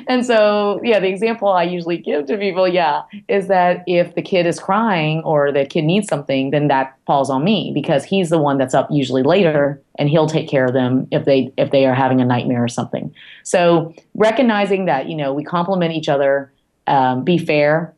and 0.08 0.26
so, 0.26 0.80
yeah, 0.84 1.00
the 1.00 1.08
example 1.08 1.50
I 1.50 1.64
usually 1.64 1.98
give 1.98 2.26
to 2.28 2.38
people, 2.38 2.68
yeah, 2.68 3.04
is 3.28 3.48
that 3.48 3.84
if 3.88 4.16
the 4.16 4.22
kid 4.22 4.46
is 4.46 4.60
crying 4.60 5.22
or 5.24 5.52
the 5.52 5.66
kid 5.66 5.84
needs 5.84 6.08
something, 6.08 6.52
then 6.52 6.68
that 6.68 6.96
falls 7.08 7.30
on 7.30 7.44
me 7.44 7.72
because 7.74 8.04
he's 8.04 8.30
the 8.30 8.38
one 8.38 8.58
that's 8.58 8.74
up 8.74 8.88
usually 8.92 9.24
later 9.24 9.82
and 9.98 10.10
he'll 10.10 10.28
take 10.28 10.48
care 10.48 10.66
of 10.66 10.74
them 10.74 11.08
if 11.12 11.26
they 11.26 11.52
if 11.58 11.72
they 11.72 11.86
are 11.86 11.96
having 11.96 12.22
a 12.22 12.26
nightmare 12.26 12.64
or 12.64 12.68
something. 12.68 13.14
So 13.44 13.94
recognizing 14.14 14.86
that, 14.86 15.10
you 15.10 15.16
know, 15.16 15.34
we 15.34 15.44
complement 15.44 15.94
each 15.94 16.10
other, 16.10 16.52
um, 16.88 17.24
be 17.24 17.38
fair, 17.38 17.94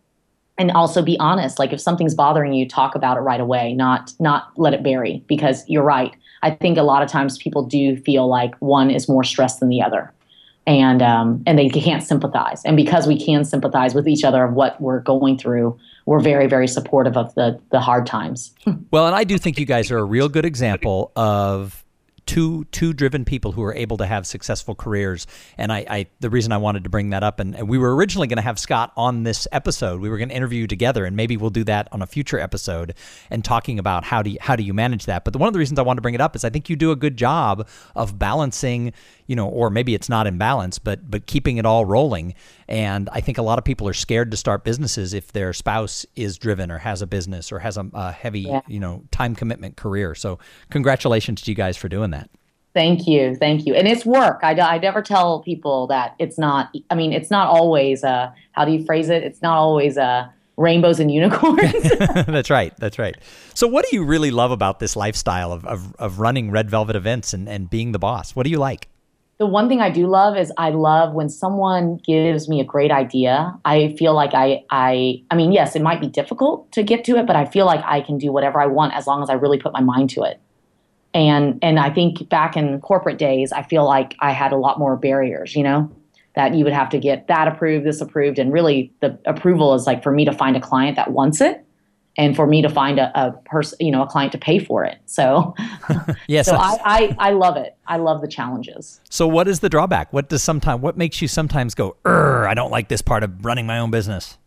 and 0.58 0.72
also 0.72 1.02
be 1.02 1.18
honest. 1.20 1.60
Like 1.60 1.74
if 1.74 1.82
something's 1.82 2.16
bothering 2.16 2.54
you, 2.54 2.68
talk 2.68 2.96
about 2.96 3.18
it 3.18 3.22
right 3.22 3.42
away, 3.42 3.74
not 3.74 4.14
not 4.20 4.52
let 4.58 4.74
it 4.74 4.84
bury 4.84 5.24
because 5.28 5.68
you're 5.68 5.84
right. 5.84 6.16
I 6.44 6.52
think 6.52 6.78
a 6.78 6.84
lot 6.84 7.02
of 7.02 7.10
times 7.10 7.38
people 7.38 7.64
do 7.64 7.98
feel 7.98 8.28
like 8.28 8.56
one 8.60 8.92
is 8.92 9.10
more 9.10 9.24
stressed 9.24 9.60
than 9.60 9.70
the 9.70 9.82
other 9.82 10.14
and 10.68 11.02
um, 11.02 11.42
and 11.48 11.58
they 11.58 11.70
can't 11.70 12.04
sympathize. 12.04 12.62
And 12.66 12.76
because 12.78 13.08
we 13.08 13.18
can 13.20 13.46
sympathize 13.46 13.96
with 13.96 14.08
each 14.08 14.24
other 14.24 14.44
of 14.44 14.54
what 14.54 14.80
we're 14.80 15.00
going 15.00 15.38
through, 15.38 15.80
we're 16.06 16.20
very 16.20 16.46
very 16.46 16.68
supportive 16.68 17.18
of 17.18 17.34
the 17.36 17.60
the 17.72 17.80
hard 17.80 18.06
times. 18.06 18.54
well, 18.92 19.08
and 19.08 19.16
I 19.16 19.24
do 19.24 19.38
think 19.38 19.58
you 19.58 19.66
guys 19.66 19.90
are 19.90 19.98
a 19.98 20.04
real 20.04 20.30
good 20.30 20.46
example 20.46 21.12
of 21.16 21.84
two 22.28 22.66
two 22.66 22.94
driven 22.94 23.26
people 23.26 23.54
who 23.54 23.64
are 23.64 23.74
able 23.74 23.98
to 23.98 24.06
have 24.06 24.28
successful 24.28 24.76
careers. 24.76 25.26
And 25.58 25.72
I, 25.72 25.86
I 25.90 26.06
the 26.20 26.30
reason 26.30 26.52
I 26.52 26.58
wanted 26.58 26.84
to 26.84 26.90
bring 26.90 27.10
that 27.10 27.24
up, 27.24 27.40
and, 27.40 27.56
and 27.56 27.68
we 27.68 27.80
were 27.80 27.96
originally 27.96 28.28
going 28.28 28.38
to 28.38 28.44
have 28.44 28.60
Scott 28.60 28.92
on 28.96 29.24
this 29.24 29.48
episode. 29.52 30.02
We 30.02 30.10
were 30.10 30.18
going 30.18 30.30
to 30.30 30.36
interview 30.36 30.68
together, 30.68 31.06
and 31.06 31.16
maybe 31.16 31.38
we'll 31.38 31.50
do 31.50 31.64
that 31.64 31.88
on 31.92 32.02
a 32.04 32.06
future 32.06 32.40
episode 32.40 32.94
and 33.32 33.44
talking 33.44 33.80
about 33.80 34.04
how 34.04 34.22
do 34.22 34.30
you, 34.30 34.38
how 34.40 34.56
do 34.56 34.64
you 34.64 34.74
manage 34.74 35.06
that. 35.06 35.24
But 35.24 35.34
the, 35.34 35.40
one 35.40 35.48
of 35.48 35.54
the 35.54 35.60
reasons 35.60 35.80
I 35.80 35.82
wanted 35.82 35.98
to 35.98 36.02
bring 36.02 36.16
it 36.16 36.22
up 36.22 36.36
is 36.36 36.44
I 36.44 36.50
think 36.50 36.70
you 36.70 36.76
do 36.76 36.92
a 36.92 36.96
good 36.96 37.18
job 37.18 37.68
of 37.96 38.20
balancing, 38.20 38.94
you 39.28 39.36
know, 39.36 39.48
or 39.48 39.70
maybe 39.70 39.94
it's 39.94 40.10
not 40.10 40.26
in 40.26 40.38
balance, 40.38 40.80
but 40.80 41.10
but 41.10 41.28
keeping 41.28 41.58
it 41.58 41.66
all 41.66 41.86
rolling. 41.86 42.34
And 42.68 43.10
I 43.12 43.22
think 43.22 43.38
a 43.38 43.42
lot 43.42 43.60
of 43.60 43.66
people 43.66 43.88
are 43.88 43.94
scared 43.94 44.32
to 44.32 44.38
start 44.38 44.64
businesses 44.64 45.14
if 45.14 45.32
their 45.34 45.54
spouse 45.54 46.06
is 46.16 46.38
driven 46.38 46.72
or 46.72 46.80
has 46.80 47.02
a 47.02 47.08
business 47.08 47.52
or 47.52 47.60
has 47.60 47.78
a, 47.78 47.90
a 47.94 48.12
heavy, 48.12 48.42
yeah. 48.42 48.62
you 48.68 48.80
know, 48.80 49.04
time 49.12 49.36
commitment 49.36 49.78
career. 49.78 50.16
So 50.16 50.40
congratulations 50.72 51.42
to 51.44 51.52
you 51.52 51.56
guys 51.56 51.78
for 51.78 51.90
doing 51.90 52.12
that. 52.12 52.30
Thank 52.74 53.08
you, 53.08 53.36
thank 53.36 53.66
you. 53.66 53.74
And 53.74 53.88
it's 53.88 54.06
work. 54.06 54.40
I, 54.44 54.54
I 54.54 54.78
never 54.78 55.02
tell 55.02 55.42
people 55.42 55.88
that 55.88 56.16
it's 56.20 56.38
not. 56.38 56.70
I 56.90 56.96
mean, 56.96 57.12
it's 57.12 57.32
not 57.32 57.48
always. 57.48 58.04
Uh, 58.04 58.32
how 58.52 58.66
do 58.66 58.72
you 58.72 58.86
phrase 58.86 59.10
it? 59.10 59.24
It's 59.24 59.42
not 59.42 59.58
always 59.58 59.98
uh, 59.98 60.28
rainbows 60.58 61.00
and 61.00 61.12
unicorns. 61.12 61.90
that's 62.28 62.50
right. 62.50 62.74
That's 62.78 63.00
right. 63.00 63.16
So, 63.54 63.68
what 63.68 63.86
do 63.90 63.96
you 63.96 64.04
really 64.04 64.32
love 64.32 64.52
about 64.52 64.80
this 64.80 64.96
lifestyle 64.96 65.52
of, 65.52 65.66
of, 65.66 65.96
of 65.96 66.20
running 66.20 66.52
Red 66.52 66.70
Velvet 66.70 66.96
events 66.96 67.34
and, 67.34 67.50
and 67.50 67.70
being 67.70 67.94
the 67.94 68.00
boss? 68.00 68.36
What 68.36 68.44
do 68.44 68.50
you 68.50 68.60
like? 68.60 68.90
The 69.38 69.46
one 69.46 69.70
thing 69.70 69.82
I 69.82 69.92
do 69.92 70.08
love 70.08 70.36
is 70.36 70.52
I 70.58 70.72
love 70.72 71.14
when 71.14 71.30
someone 71.30 71.98
gives 71.98 72.50
me 72.50 72.60
a 72.60 72.64
great 72.64 72.92
idea. 72.92 73.56
I 73.66 73.96
feel 73.98 74.14
like 74.16 74.34
I 74.34 74.64
I 74.72 75.22
I 75.30 75.36
mean, 75.36 75.52
yes, 75.52 75.76
it 75.76 75.82
might 75.82 76.02
be 76.02 76.08
difficult 76.08 76.72
to 76.72 76.82
get 76.82 77.04
to 77.06 77.18
it, 77.18 77.28
but 77.28 77.36
I 77.36 77.46
feel 77.46 77.66
like 77.66 77.84
I 77.86 78.02
can 78.02 78.18
do 78.18 78.32
whatever 78.32 78.60
I 78.60 78.66
want 78.66 78.94
as 78.94 79.06
long 79.06 79.22
as 79.22 79.30
I 79.30 79.34
really 79.34 79.60
put 79.60 79.74
my 79.74 79.82
mind 79.82 80.10
to 80.12 80.24
it. 80.24 80.40
And 81.14 81.60
and 81.62 81.80
I 81.80 81.92
think 81.92 82.28
back 82.30 82.58
in 82.58 82.82
corporate 82.82 83.20
days, 83.20 83.52
I 83.52 83.62
feel 83.62 83.86
like 83.86 84.16
I 84.20 84.32
had 84.32 84.54
a 84.54 84.58
lot 84.58 84.80
more 84.80 84.96
barriers, 84.96 85.56
you 85.56 85.64
know, 85.64 85.92
that 86.36 86.56
you 86.56 86.64
would 86.64 86.74
have 86.74 86.90
to 86.90 87.00
get 87.00 87.28
that 87.28 87.48
approved, 87.48 87.86
this 87.86 88.02
approved, 88.02 88.40
and 88.40 88.52
really 88.52 88.92
the 89.02 89.20
approval 89.26 89.76
is 89.76 89.86
like 89.86 90.02
for 90.02 90.12
me 90.12 90.26
to 90.26 90.34
find 90.34 90.58
a 90.58 90.62
client 90.62 90.96
that 90.96 91.12
wants 91.12 91.42
it 91.42 91.64
and 92.18 92.36
for 92.36 92.48
me 92.48 92.62
to 92.62 92.70
find 92.70 93.00
a, 93.00 93.12
a 93.20 93.32
person, 93.32 93.78
you 93.80 93.92
know, 93.92 94.02
a 94.02 94.08
client 94.08 94.32
to 94.32 94.38
pay 94.38 94.60
for 94.60 94.84
it. 94.84 94.98
So, 95.06 95.56
yes, 96.28 96.48
so 96.48 96.56
I, 96.56 96.78
I, 96.84 97.16
I, 97.20 97.32
love 97.32 97.58
it. 97.58 97.78
I 97.86 97.98
love 97.98 98.22
the 98.22 98.28
challenges. 98.28 99.00
So, 99.10 99.28
what 99.28 99.48
is 99.48 99.60
the 99.60 99.70
drawback? 99.70 100.12
What 100.12 100.30
does 100.30 100.42
sometimes, 100.42 100.82
what 100.82 100.98
makes 100.98 101.22
you 101.22 101.28
sometimes 101.28 101.76
go, 101.76 101.96
I 102.06 102.54
don't 102.56 102.72
like 102.72 102.90
this 102.90 103.02
part 103.02 103.24
of 103.24 103.46
running 103.46 103.66
my 103.66 103.78
own 103.80 103.92
business? 103.92 104.38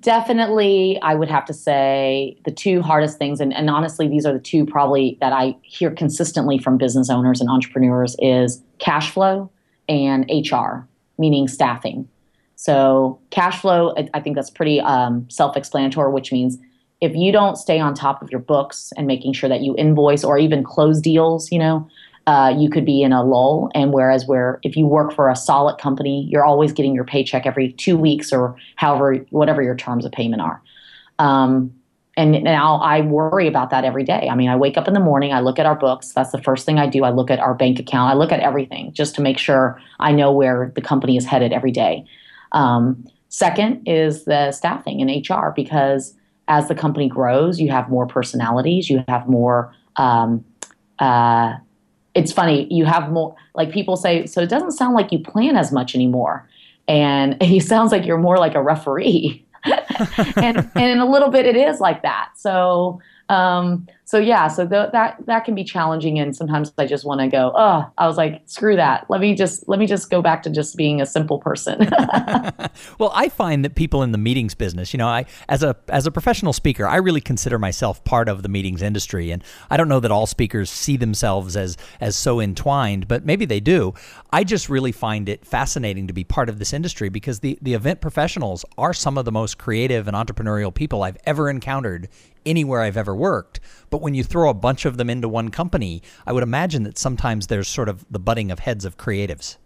Definitely, 0.00 0.98
I 1.02 1.14
would 1.14 1.28
have 1.28 1.44
to 1.46 1.54
say 1.54 2.38
the 2.44 2.52
two 2.52 2.82
hardest 2.82 3.18
things, 3.18 3.40
and, 3.40 3.52
and 3.52 3.68
honestly, 3.68 4.08
these 4.08 4.24
are 4.24 4.32
the 4.32 4.38
two 4.38 4.64
probably 4.64 5.18
that 5.20 5.32
I 5.32 5.56
hear 5.62 5.90
consistently 5.90 6.58
from 6.58 6.78
business 6.78 7.10
owners 7.10 7.40
and 7.40 7.50
entrepreneurs 7.50 8.16
is 8.20 8.62
cash 8.78 9.10
flow 9.10 9.50
and 9.88 10.30
HR, 10.30 10.86
meaning 11.18 11.48
staffing. 11.48 12.08
So, 12.54 13.18
cash 13.30 13.60
flow, 13.60 13.94
I, 13.96 14.08
I 14.14 14.20
think 14.20 14.36
that's 14.36 14.50
pretty 14.50 14.80
um, 14.80 15.28
self 15.30 15.56
explanatory, 15.56 16.12
which 16.12 16.32
means 16.32 16.58
if 17.00 17.14
you 17.14 17.30
don't 17.30 17.56
stay 17.56 17.78
on 17.78 17.94
top 17.94 18.22
of 18.22 18.30
your 18.30 18.40
books 18.40 18.92
and 18.96 19.06
making 19.06 19.32
sure 19.32 19.48
that 19.48 19.60
you 19.60 19.74
invoice 19.76 20.24
or 20.24 20.38
even 20.38 20.64
close 20.64 21.00
deals, 21.00 21.50
you 21.52 21.58
know, 21.58 21.88
uh, 22.26 22.54
you 22.56 22.68
could 22.68 22.84
be 22.84 23.02
in 23.02 23.12
a 23.12 23.22
lull. 23.22 23.70
And 23.74 23.92
whereas 23.92 24.26
where 24.26 24.58
if 24.62 24.76
you 24.76 24.86
work 24.86 25.14
for 25.14 25.30
a 25.30 25.36
solid 25.36 25.78
company, 25.78 26.26
you're 26.28 26.44
always 26.44 26.72
getting 26.72 26.94
your 26.94 27.04
paycheck 27.04 27.46
every 27.46 27.72
two 27.72 27.96
weeks 27.96 28.32
or 28.32 28.56
however 28.76 29.24
whatever 29.30 29.62
your 29.62 29.76
terms 29.76 30.04
of 30.04 30.12
payment 30.12 30.42
are. 30.42 30.60
Um, 31.18 31.72
and 32.18 32.42
now 32.42 32.80
I 32.80 33.00
worry 33.00 33.46
about 33.46 33.70
that 33.70 33.84
every 33.84 34.02
day. 34.02 34.28
I 34.28 34.34
mean, 34.34 34.48
I 34.48 34.56
wake 34.56 34.76
up 34.76 34.88
in 34.88 34.92
the 34.92 35.00
morning, 35.00 35.32
I 35.32 35.38
look 35.38 35.60
at 35.60 35.66
our 35.66 35.76
books. 35.76 36.12
That's 36.12 36.32
the 36.32 36.42
first 36.42 36.66
thing 36.66 36.78
I 36.78 36.88
do. 36.88 37.04
I 37.04 37.10
look 37.10 37.30
at 37.30 37.38
our 37.38 37.54
bank 37.54 37.78
account. 37.78 38.10
I 38.10 38.14
look 38.14 38.32
at 38.32 38.40
everything 38.40 38.92
just 38.92 39.14
to 39.14 39.22
make 39.22 39.38
sure 39.38 39.80
I 40.00 40.10
know 40.10 40.32
where 40.32 40.72
the 40.74 40.80
company 40.80 41.16
is 41.16 41.24
headed 41.24 41.52
every 41.52 41.70
day. 41.70 42.04
Um, 42.50 43.06
second 43.28 43.86
is 43.86 44.24
the 44.24 44.50
staffing 44.50 45.00
and 45.00 45.30
HR 45.30 45.50
because 45.54 46.12
as 46.48 46.66
the 46.68 46.74
company 46.74 47.08
grows, 47.08 47.60
you 47.60 47.70
have 47.70 47.88
more 47.88 48.06
personalities, 48.06 48.90
you 48.90 49.04
have 49.08 49.28
more. 49.28 49.72
Um, 49.96 50.44
uh, 50.98 51.54
it's 52.14 52.32
funny, 52.32 52.66
you 52.72 52.84
have 52.84 53.10
more. 53.10 53.36
Like 53.54 53.70
people 53.70 53.96
say, 53.96 54.26
so 54.26 54.40
it 54.40 54.48
doesn't 54.48 54.72
sound 54.72 54.94
like 54.94 55.12
you 55.12 55.18
plan 55.18 55.56
as 55.56 55.70
much 55.70 55.94
anymore, 55.94 56.48
and 56.88 57.36
it 57.40 57.62
sounds 57.62 57.92
like 57.92 58.04
you're 58.04 58.18
more 58.18 58.38
like 58.38 58.54
a 58.54 58.62
referee. 58.62 59.44
and 60.36 60.70
and 60.74 60.76
in 60.76 60.98
a 60.98 61.06
little 61.06 61.30
bit, 61.30 61.46
it 61.46 61.56
is 61.56 61.80
like 61.80 62.02
that. 62.02 62.30
So 62.36 63.00
um, 63.28 63.86
so 64.08 64.18
yeah, 64.18 64.48
so 64.48 64.66
th- 64.66 64.92
that 64.92 65.18
that 65.26 65.44
can 65.44 65.54
be 65.54 65.62
challenging, 65.62 66.18
and 66.18 66.34
sometimes 66.34 66.72
I 66.78 66.86
just 66.86 67.04
want 67.04 67.20
to 67.20 67.28
go. 67.28 67.52
Oh, 67.54 67.84
I 67.98 68.06
was 68.06 68.16
like, 68.16 68.40
screw 68.46 68.74
that. 68.74 69.04
Let 69.10 69.20
me 69.20 69.34
just 69.34 69.68
let 69.68 69.78
me 69.78 69.86
just 69.86 70.08
go 70.08 70.22
back 70.22 70.42
to 70.44 70.50
just 70.50 70.78
being 70.78 71.02
a 71.02 71.04
simple 71.04 71.38
person. 71.38 71.80
well, 72.98 73.12
I 73.14 73.28
find 73.28 73.62
that 73.66 73.74
people 73.74 74.02
in 74.02 74.12
the 74.12 74.16
meetings 74.16 74.54
business, 74.54 74.94
you 74.94 74.98
know, 74.98 75.06
I 75.06 75.26
as 75.50 75.62
a 75.62 75.76
as 75.90 76.06
a 76.06 76.10
professional 76.10 76.54
speaker, 76.54 76.86
I 76.86 76.96
really 76.96 77.20
consider 77.20 77.58
myself 77.58 78.02
part 78.04 78.30
of 78.30 78.42
the 78.42 78.48
meetings 78.48 78.80
industry, 78.80 79.30
and 79.30 79.44
I 79.68 79.76
don't 79.76 79.90
know 79.90 80.00
that 80.00 80.10
all 80.10 80.24
speakers 80.24 80.70
see 80.70 80.96
themselves 80.96 81.54
as 81.54 81.76
as 82.00 82.16
so 82.16 82.40
entwined, 82.40 83.08
but 83.08 83.26
maybe 83.26 83.44
they 83.44 83.60
do. 83.60 83.92
I 84.32 84.42
just 84.42 84.70
really 84.70 84.92
find 84.92 85.28
it 85.28 85.44
fascinating 85.44 86.06
to 86.06 86.14
be 86.14 86.24
part 86.24 86.48
of 86.48 86.58
this 86.58 86.72
industry 86.72 87.10
because 87.10 87.40
the 87.40 87.58
the 87.60 87.74
event 87.74 88.00
professionals 88.00 88.64
are 88.78 88.94
some 88.94 89.18
of 89.18 89.26
the 89.26 89.32
most 89.32 89.58
creative 89.58 90.08
and 90.08 90.16
entrepreneurial 90.16 90.72
people 90.72 91.02
I've 91.02 91.18
ever 91.26 91.50
encountered 91.50 92.08
anywhere 92.48 92.80
I've 92.80 92.96
ever 92.96 93.14
worked. 93.14 93.60
But 93.90 93.97
when 94.00 94.14
you 94.14 94.24
throw 94.24 94.50
a 94.50 94.54
bunch 94.54 94.84
of 94.84 94.96
them 94.96 95.10
into 95.10 95.28
one 95.28 95.50
company, 95.50 96.02
I 96.26 96.32
would 96.32 96.42
imagine 96.42 96.82
that 96.84 96.98
sometimes 96.98 97.46
there's 97.46 97.68
sort 97.68 97.88
of 97.88 98.04
the 98.10 98.18
butting 98.18 98.50
of 98.50 98.60
heads 98.60 98.84
of 98.84 98.96
creatives. 98.96 99.56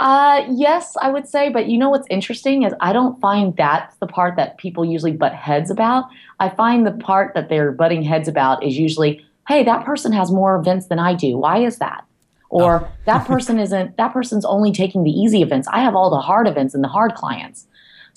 Uh, 0.00 0.44
yes, 0.50 0.96
I 1.00 1.10
would 1.10 1.26
say. 1.26 1.48
But 1.48 1.68
you 1.68 1.78
know 1.78 1.90
what's 1.90 2.06
interesting 2.10 2.62
is 2.62 2.72
I 2.80 2.92
don't 2.92 3.20
find 3.20 3.56
that's 3.56 3.96
the 3.96 4.06
part 4.06 4.36
that 4.36 4.58
people 4.58 4.84
usually 4.84 5.12
butt 5.12 5.34
heads 5.34 5.70
about. 5.70 6.04
I 6.38 6.48
find 6.48 6.86
the 6.86 6.92
part 6.92 7.34
that 7.34 7.48
they're 7.48 7.72
butting 7.72 8.02
heads 8.02 8.28
about 8.28 8.62
is 8.62 8.78
usually, 8.78 9.24
hey, 9.48 9.64
that 9.64 9.84
person 9.84 10.12
has 10.12 10.30
more 10.30 10.56
events 10.56 10.86
than 10.86 10.98
I 10.98 11.14
do. 11.14 11.36
Why 11.36 11.58
is 11.58 11.78
that? 11.78 12.04
Or 12.50 12.84
oh. 12.84 12.88
that 13.04 13.26
person 13.26 13.58
isn't, 13.58 13.96
that 13.96 14.12
person's 14.12 14.44
only 14.44 14.72
taking 14.72 15.04
the 15.04 15.10
easy 15.10 15.42
events. 15.42 15.68
I 15.70 15.80
have 15.80 15.94
all 15.94 16.10
the 16.10 16.20
hard 16.20 16.46
events 16.46 16.74
and 16.74 16.82
the 16.82 16.88
hard 16.88 17.14
clients. 17.14 17.66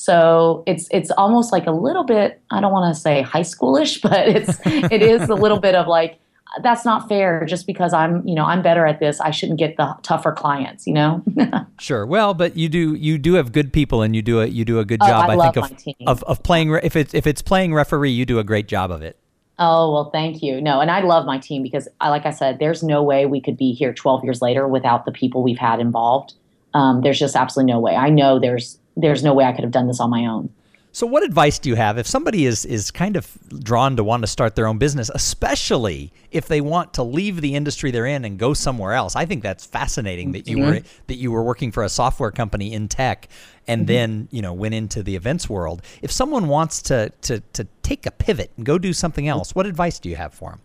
So 0.02 0.64
it's 0.66 0.88
it's 0.90 1.12
almost 1.12 1.52
like 1.52 1.68
a 1.68 1.72
little 1.72 2.04
bit 2.04 2.42
I 2.50 2.60
don't 2.60 2.72
want 2.72 2.92
to 2.96 3.00
say 3.00 3.22
high 3.22 3.44
schoolish, 3.44 4.02
but 4.10 4.28
it's 4.28 4.60
it 4.66 5.04
is 5.04 5.30
a 5.30 5.36
little 5.36 5.60
bit 5.60 5.76
of 5.76 5.86
like 5.86 6.18
that's 6.64 6.84
not 6.84 7.08
fair 7.08 7.46
just 7.46 7.68
because 7.68 7.94
I'm, 7.94 8.28
you 8.28 8.36
know, 8.36 8.44
I'm 8.44 8.62
better 8.62 8.86
at 8.86 9.00
this. 9.00 9.22
I 9.22 9.32
shouldn't 9.32 9.58
get 9.58 9.78
the 9.78 9.96
tougher 10.02 10.34
clients, 10.34 10.86
you 10.86 10.94
know? 10.94 11.24
sure. 11.80 12.06
Well, 12.06 12.34
but 12.34 12.58
you 12.58 12.68
do, 12.68 12.94
you 12.94 13.18
do 13.18 13.36
have 13.36 13.54
good 13.54 13.72
people 13.72 14.02
and 14.02 14.14
you 14.14 14.22
do 14.22 14.42
a, 14.42 14.48
you 14.48 14.66
do 14.66 14.78
a 14.78 14.84
good 14.84 15.00
oh, 15.02 15.08
job. 15.08 15.30
Oh, 15.30 15.40
I, 15.40 15.48
I 15.48 15.52
think 15.52 15.96
of, 16.02 16.08
of, 16.08 16.24
of 16.24 16.44
playing, 16.44 16.78
if 16.84 16.98
it's, 16.98 17.14
if 17.14 17.26
it's 17.26 17.42
playing 17.42 17.74
referee, 17.74 18.12
you 18.12 18.26
do 18.26 18.38
a 18.38 18.44
great 18.44 18.68
job 18.68 18.92
of 18.92 19.02
it. 19.02 19.18
Oh, 19.60 19.94
well, 19.94 20.10
thank 20.10 20.44
you. 20.44 20.60
No, 20.60 20.82
and 20.82 20.92
I 20.92 21.00
love 21.00 21.26
my 21.26 21.38
team 21.38 21.64
because 21.64 21.88
I, 22.02 22.10
like 22.10 22.26
I 22.26 22.32
said, 22.32 22.60
there's 22.60 22.84
no 22.84 23.02
way 23.02 23.26
we 23.26 23.40
could 23.40 23.56
be 23.56 23.72
here 23.72 23.94
12 23.94 24.26
years 24.26 24.42
later 24.42 24.68
without 24.68 25.06
the 25.06 25.14
people 25.14 25.44
we've 25.44 25.58
had 25.58 25.80
involved. 25.80 26.34
Um, 26.74 27.00
there's 27.00 27.20
just 27.20 27.38
absolutely 27.38 27.72
no 27.72 27.80
way. 27.80 27.96
I 27.96 28.10
know 28.10 28.40
there's 28.40 28.78
there's 29.02 29.24
no 29.24 29.34
way 29.34 29.46
I 29.46 29.52
could 29.52 29.64
have 29.64 29.72
done 29.72 29.88
this 29.88 30.00
on 30.00 30.10
my 30.10 30.26
own. 30.26 30.52
So, 30.94 31.08
what 31.08 31.24
advice 31.24 31.58
do 31.58 31.70
you 31.70 31.76
have 31.76 31.98
if 31.98 32.06
somebody 32.06 32.46
is 32.46 32.66
is 32.66 32.92
kind 32.92 33.16
of 33.16 33.38
drawn 33.64 33.96
to 33.96 34.04
want 34.04 34.24
to 34.24 34.28
start 34.28 34.56
their 34.56 34.68
own 34.68 34.78
business, 34.78 35.10
especially 35.14 36.12
if 36.32 36.48
they 36.48 36.60
want 36.60 36.94
to 36.96 37.04
leave 37.04 37.40
the 37.40 37.56
industry 37.56 37.92
they're 37.92 38.06
in 38.06 38.26
and 38.26 38.38
go 38.38 38.54
somewhere 38.54 38.92
else? 38.92 39.16
I 39.16 39.26
think 39.26 39.42
that's 39.42 39.66
fascinating 39.66 40.34
that 40.34 40.48
you 40.48 40.58
mm-hmm. 40.58 40.66
were 40.66 40.82
that 41.08 41.16
you 41.16 41.32
were 41.32 41.44
working 41.44 41.72
for 41.72 41.84
a 41.84 41.90
software 41.90 42.32
company 42.32 42.74
in 42.74 42.90
tech 42.90 43.30
and 43.68 43.82
mm-hmm. 43.82 43.88
then 43.88 44.28
you 44.32 44.42
know 44.42 44.52
went 44.52 44.74
into 44.74 45.02
the 45.02 45.16
events 45.16 45.50
world. 45.50 45.82
If 46.02 46.12
someone 46.12 46.50
wants 46.50 46.82
to 46.84 47.14
to 47.22 47.40
to 47.54 47.66
take 47.84 48.06
a 48.06 48.12
pivot 48.12 48.52
and 48.58 48.66
go 48.66 48.78
do 48.78 48.92
something 48.92 49.30
else, 49.30 49.56
what 49.56 49.66
advice 49.66 49.98
do 49.98 50.10
you 50.10 50.18
have 50.18 50.34
for 50.34 50.50
them? 50.50 50.60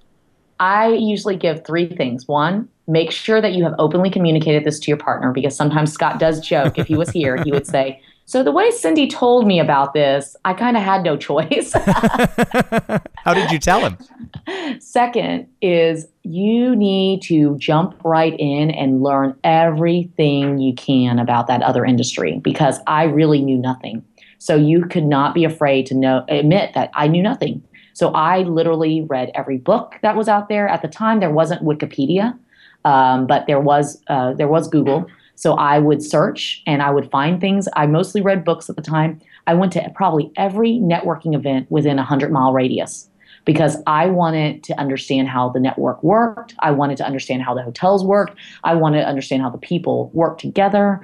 I 0.58 0.88
usually 0.88 1.36
give 1.36 1.64
three 1.64 1.86
things. 1.86 2.26
One, 2.26 2.68
make 2.88 3.12
sure 3.12 3.40
that 3.40 3.52
you 3.52 3.62
have 3.62 3.74
openly 3.78 4.10
communicated 4.10 4.64
this 4.64 4.80
to 4.80 4.88
your 4.88 4.96
partner 4.96 5.30
because 5.30 5.54
sometimes 5.54 5.92
Scott 5.92 6.18
does 6.18 6.40
joke. 6.40 6.78
If 6.78 6.86
he 6.86 6.96
was 6.96 7.10
here, 7.10 7.36
he 7.44 7.52
would 7.52 7.66
say, 7.66 8.00
so 8.26 8.42
the 8.42 8.50
way 8.50 8.72
Cindy 8.72 9.06
told 9.06 9.46
me 9.46 9.60
about 9.60 9.94
this, 9.94 10.34
I 10.44 10.52
kind 10.52 10.76
of 10.76 10.82
had 10.82 11.04
no 11.04 11.16
choice. 11.16 11.72
How 13.16 13.32
did 13.32 13.52
you 13.52 13.60
tell 13.60 13.86
him? 13.86 13.96
Second 14.80 15.46
is 15.62 16.08
you 16.24 16.74
need 16.74 17.22
to 17.22 17.56
jump 17.58 17.94
right 18.04 18.34
in 18.36 18.72
and 18.72 19.00
learn 19.00 19.36
everything 19.44 20.58
you 20.58 20.74
can 20.74 21.20
about 21.20 21.46
that 21.46 21.62
other 21.62 21.84
industry 21.84 22.40
because 22.42 22.80
I 22.88 23.04
really 23.04 23.40
knew 23.40 23.58
nothing. 23.58 24.04
So 24.38 24.56
you 24.56 24.84
could 24.86 25.04
not 25.04 25.32
be 25.32 25.44
afraid 25.44 25.86
to 25.86 25.94
know 25.94 26.24
admit 26.28 26.74
that 26.74 26.90
I 26.94 27.06
knew 27.06 27.22
nothing. 27.22 27.62
So 27.92 28.10
I 28.10 28.40
literally 28.40 29.02
read 29.02 29.30
every 29.34 29.58
book 29.58 29.94
that 30.02 30.16
was 30.16 30.28
out 30.28 30.48
there. 30.48 30.68
At 30.68 30.82
the 30.82 30.88
time, 30.88 31.20
there 31.20 31.30
wasn't 31.30 31.62
Wikipedia, 31.62 32.36
um, 32.84 33.28
but 33.28 33.46
there 33.46 33.60
was 33.60 34.02
uh, 34.08 34.34
there 34.34 34.48
was 34.48 34.68
Google. 34.68 35.06
So 35.36 35.54
I 35.54 35.78
would 35.78 36.02
search 36.02 36.62
and 36.66 36.82
I 36.82 36.90
would 36.90 37.10
find 37.10 37.40
things. 37.40 37.68
I 37.74 37.86
mostly 37.86 38.20
read 38.20 38.44
books 38.44 38.68
at 38.68 38.76
the 38.76 38.82
time. 38.82 39.20
I 39.46 39.54
went 39.54 39.72
to 39.74 39.90
probably 39.94 40.32
every 40.36 40.72
networking 40.72 41.34
event 41.34 41.70
within 41.70 41.98
a 41.98 42.02
100 42.02 42.32
mile 42.32 42.52
radius 42.52 43.08
because 43.44 43.76
I 43.86 44.06
wanted 44.06 44.64
to 44.64 44.78
understand 44.78 45.28
how 45.28 45.50
the 45.50 45.60
network 45.60 46.02
worked. 46.02 46.54
I 46.58 46.72
wanted 46.72 46.96
to 46.98 47.06
understand 47.06 47.42
how 47.42 47.54
the 47.54 47.62
hotels 47.62 48.04
worked. 48.04 48.36
I 48.64 48.74
wanted 48.74 49.02
to 49.02 49.06
understand 49.06 49.42
how 49.42 49.50
the 49.50 49.58
people 49.58 50.10
worked 50.12 50.40
together. 50.40 51.00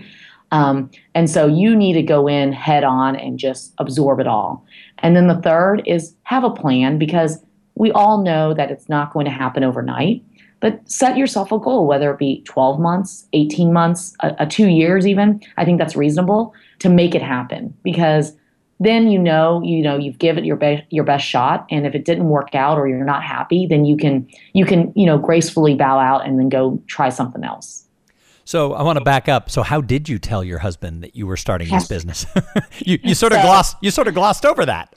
Um, 0.50 0.90
and 1.14 1.30
so 1.30 1.46
you 1.46 1.76
need 1.76 1.94
to 1.94 2.02
go 2.02 2.28
in 2.28 2.52
head 2.52 2.84
on 2.84 3.16
and 3.16 3.38
just 3.38 3.72
absorb 3.78 4.18
it 4.18 4.26
all. 4.26 4.66
And 4.98 5.16
then 5.16 5.28
the 5.28 5.40
third 5.40 5.82
is 5.86 6.14
have 6.24 6.44
a 6.44 6.50
plan 6.50 6.98
because 6.98 7.42
we 7.74 7.90
all 7.92 8.22
know 8.22 8.52
that 8.54 8.70
it's 8.70 8.88
not 8.88 9.12
going 9.12 9.24
to 9.24 9.30
happen 9.30 9.64
overnight 9.64 10.22
but 10.62 10.80
set 10.90 11.18
yourself 11.18 11.50
a 11.50 11.58
goal, 11.58 11.86
whether 11.86 12.10
it 12.12 12.18
be 12.18 12.40
12 12.46 12.80
months, 12.80 13.26
18 13.34 13.72
months, 13.72 14.14
a, 14.20 14.34
a 14.38 14.46
two 14.46 14.68
years 14.68 15.06
even. 15.06 15.42
I 15.58 15.64
think 15.66 15.78
that's 15.78 15.96
reasonable 15.96 16.54
to 16.78 16.88
make 16.88 17.14
it 17.14 17.20
happen 17.20 17.74
because 17.82 18.32
then 18.80 19.10
you 19.10 19.18
know 19.18 19.60
you 19.62 19.82
know 19.82 19.98
you've 19.98 20.18
given 20.18 20.44
your 20.44 20.56
best 20.56 20.82
your 20.90 21.04
best 21.04 21.24
shot 21.24 21.66
and 21.70 21.86
if 21.86 21.94
it 21.94 22.04
didn't 22.04 22.28
work 22.28 22.54
out 22.54 22.78
or 22.78 22.88
you're 22.88 23.04
not 23.04 23.22
happy 23.22 23.64
then 23.64 23.84
you 23.84 23.96
can 23.96 24.28
you 24.54 24.64
can 24.64 24.92
you 24.96 25.06
know 25.06 25.18
gracefully 25.18 25.76
bow 25.76 26.00
out 26.00 26.26
and 26.26 26.36
then 26.36 26.48
go 26.48 26.82
try 26.88 27.08
something 27.08 27.44
else 27.44 27.84
so 28.44 28.72
I 28.72 28.82
want 28.82 28.98
to 28.98 29.04
back 29.04 29.28
up. 29.28 29.50
So 29.50 29.62
how 29.62 29.80
did 29.80 30.08
you 30.08 30.18
tell 30.18 30.42
your 30.42 30.58
husband 30.58 31.04
that 31.04 31.14
you 31.14 31.28
were 31.28 31.36
starting 31.36 31.68
this 31.68 31.86
business? 31.86 32.26
you, 32.78 32.98
you 33.04 33.14
sort 33.14 33.32
of 33.32 33.38
so, 33.38 33.42
glossed 33.44 33.76
you 33.80 33.92
sort 33.92 34.08
of 34.08 34.14
glossed 34.14 34.44
over 34.44 34.66
that. 34.66 34.96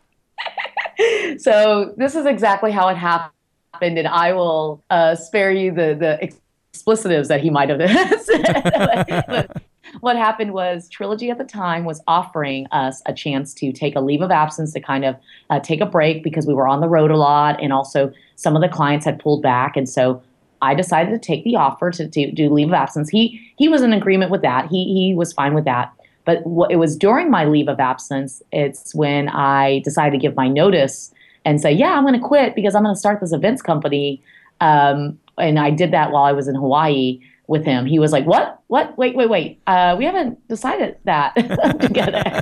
so 1.37 1.93
this 1.95 2.15
is 2.15 2.25
exactly 2.25 2.71
how 2.71 2.87
it 2.87 2.97
happened 2.97 3.31
happened, 3.75 3.97
and 3.97 4.07
I 4.07 4.33
will 4.33 4.83
uh, 4.89 5.15
spare 5.15 5.51
you 5.51 5.71
the 5.71 5.95
the 5.99 6.31
explicitives 6.73 7.27
that 7.27 7.41
he 7.41 7.49
might 7.49 7.69
have 7.69 7.79
said. 8.21 9.61
what 10.01 10.17
happened 10.17 10.53
was 10.53 10.89
Trilogy 10.89 11.29
at 11.29 11.37
the 11.37 11.45
time 11.45 11.85
was 11.85 12.01
offering 12.07 12.67
us 12.71 13.01
a 13.05 13.13
chance 13.13 13.53
to 13.55 13.71
take 13.71 13.95
a 13.95 14.01
leave 14.01 14.21
of 14.21 14.31
absence 14.31 14.73
to 14.73 14.79
kind 14.79 15.05
of 15.05 15.15
uh, 15.49 15.59
take 15.59 15.81
a 15.81 15.85
break 15.85 16.23
because 16.23 16.45
we 16.45 16.53
were 16.53 16.67
on 16.67 16.81
the 16.81 16.87
road 16.87 17.11
a 17.11 17.17
lot 17.17 17.61
and 17.61 17.71
also 17.71 18.11
some 18.35 18.55
of 18.55 18.61
the 18.61 18.67
clients 18.67 19.05
had 19.05 19.19
pulled 19.19 19.41
back. 19.41 19.77
And 19.77 19.87
so 19.87 20.21
I 20.61 20.75
decided 20.75 21.11
to 21.11 21.19
take 21.19 21.43
the 21.43 21.55
offer 21.55 21.91
to, 21.91 22.09
to 22.09 22.31
do 22.31 22.49
leave 22.49 22.67
of 22.67 22.73
absence. 22.73 23.09
He 23.09 23.53
he 23.57 23.67
was 23.67 23.81
in 23.81 23.93
agreement 23.93 24.31
with 24.31 24.41
that. 24.41 24.67
He 24.67 24.93
he 24.93 25.13
was 25.15 25.33
fine 25.33 25.53
with 25.53 25.65
that. 25.65 25.93
But 26.25 26.45
what, 26.45 26.71
it 26.71 26.77
was 26.77 26.97
during 26.97 27.29
my 27.29 27.45
leave 27.45 27.67
of 27.67 27.79
absence. 27.79 28.41
It's 28.51 28.95
when 28.95 29.29
I 29.29 29.79
decided 29.83 30.11
to 30.11 30.21
give 30.21 30.35
my 30.35 30.47
notice 30.47 31.13
and 31.45 31.61
say, 31.61 31.71
yeah, 31.71 31.97
I'm 31.97 32.03
going 32.03 32.19
to 32.19 32.27
quit 32.27 32.55
because 32.55 32.75
I'm 32.75 32.83
going 32.83 32.95
to 32.95 32.99
start 32.99 33.21
this 33.21 33.31
events 33.31 33.61
company. 33.61 34.21
Um, 34.59 35.19
and 35.37 35.59
I 35.59 35.69
did 35.69 35.91
that 35.91 36.11
while 36.11 36.23
I 36.23 36.31
was 36.31 36.47
in 36.47 36.55
Hawaii 36.55 37.19
with 37.47 37.65
him. 37.65 37.85
He 37.85 37.99
was 37.99 38.11
like, 38.11 38.25
"What? 38.25 38.59
What? 38.67 38.97
Wait, 38.97 39.15
wait, 39.15 39.29
wait. 39.29 39.61
Uh, 39.67 39.95
we 39.97 40.05
haven't 40.05 40.45
decided 40.47 40.97
that 41.03 41.35
together." 41.79 42.41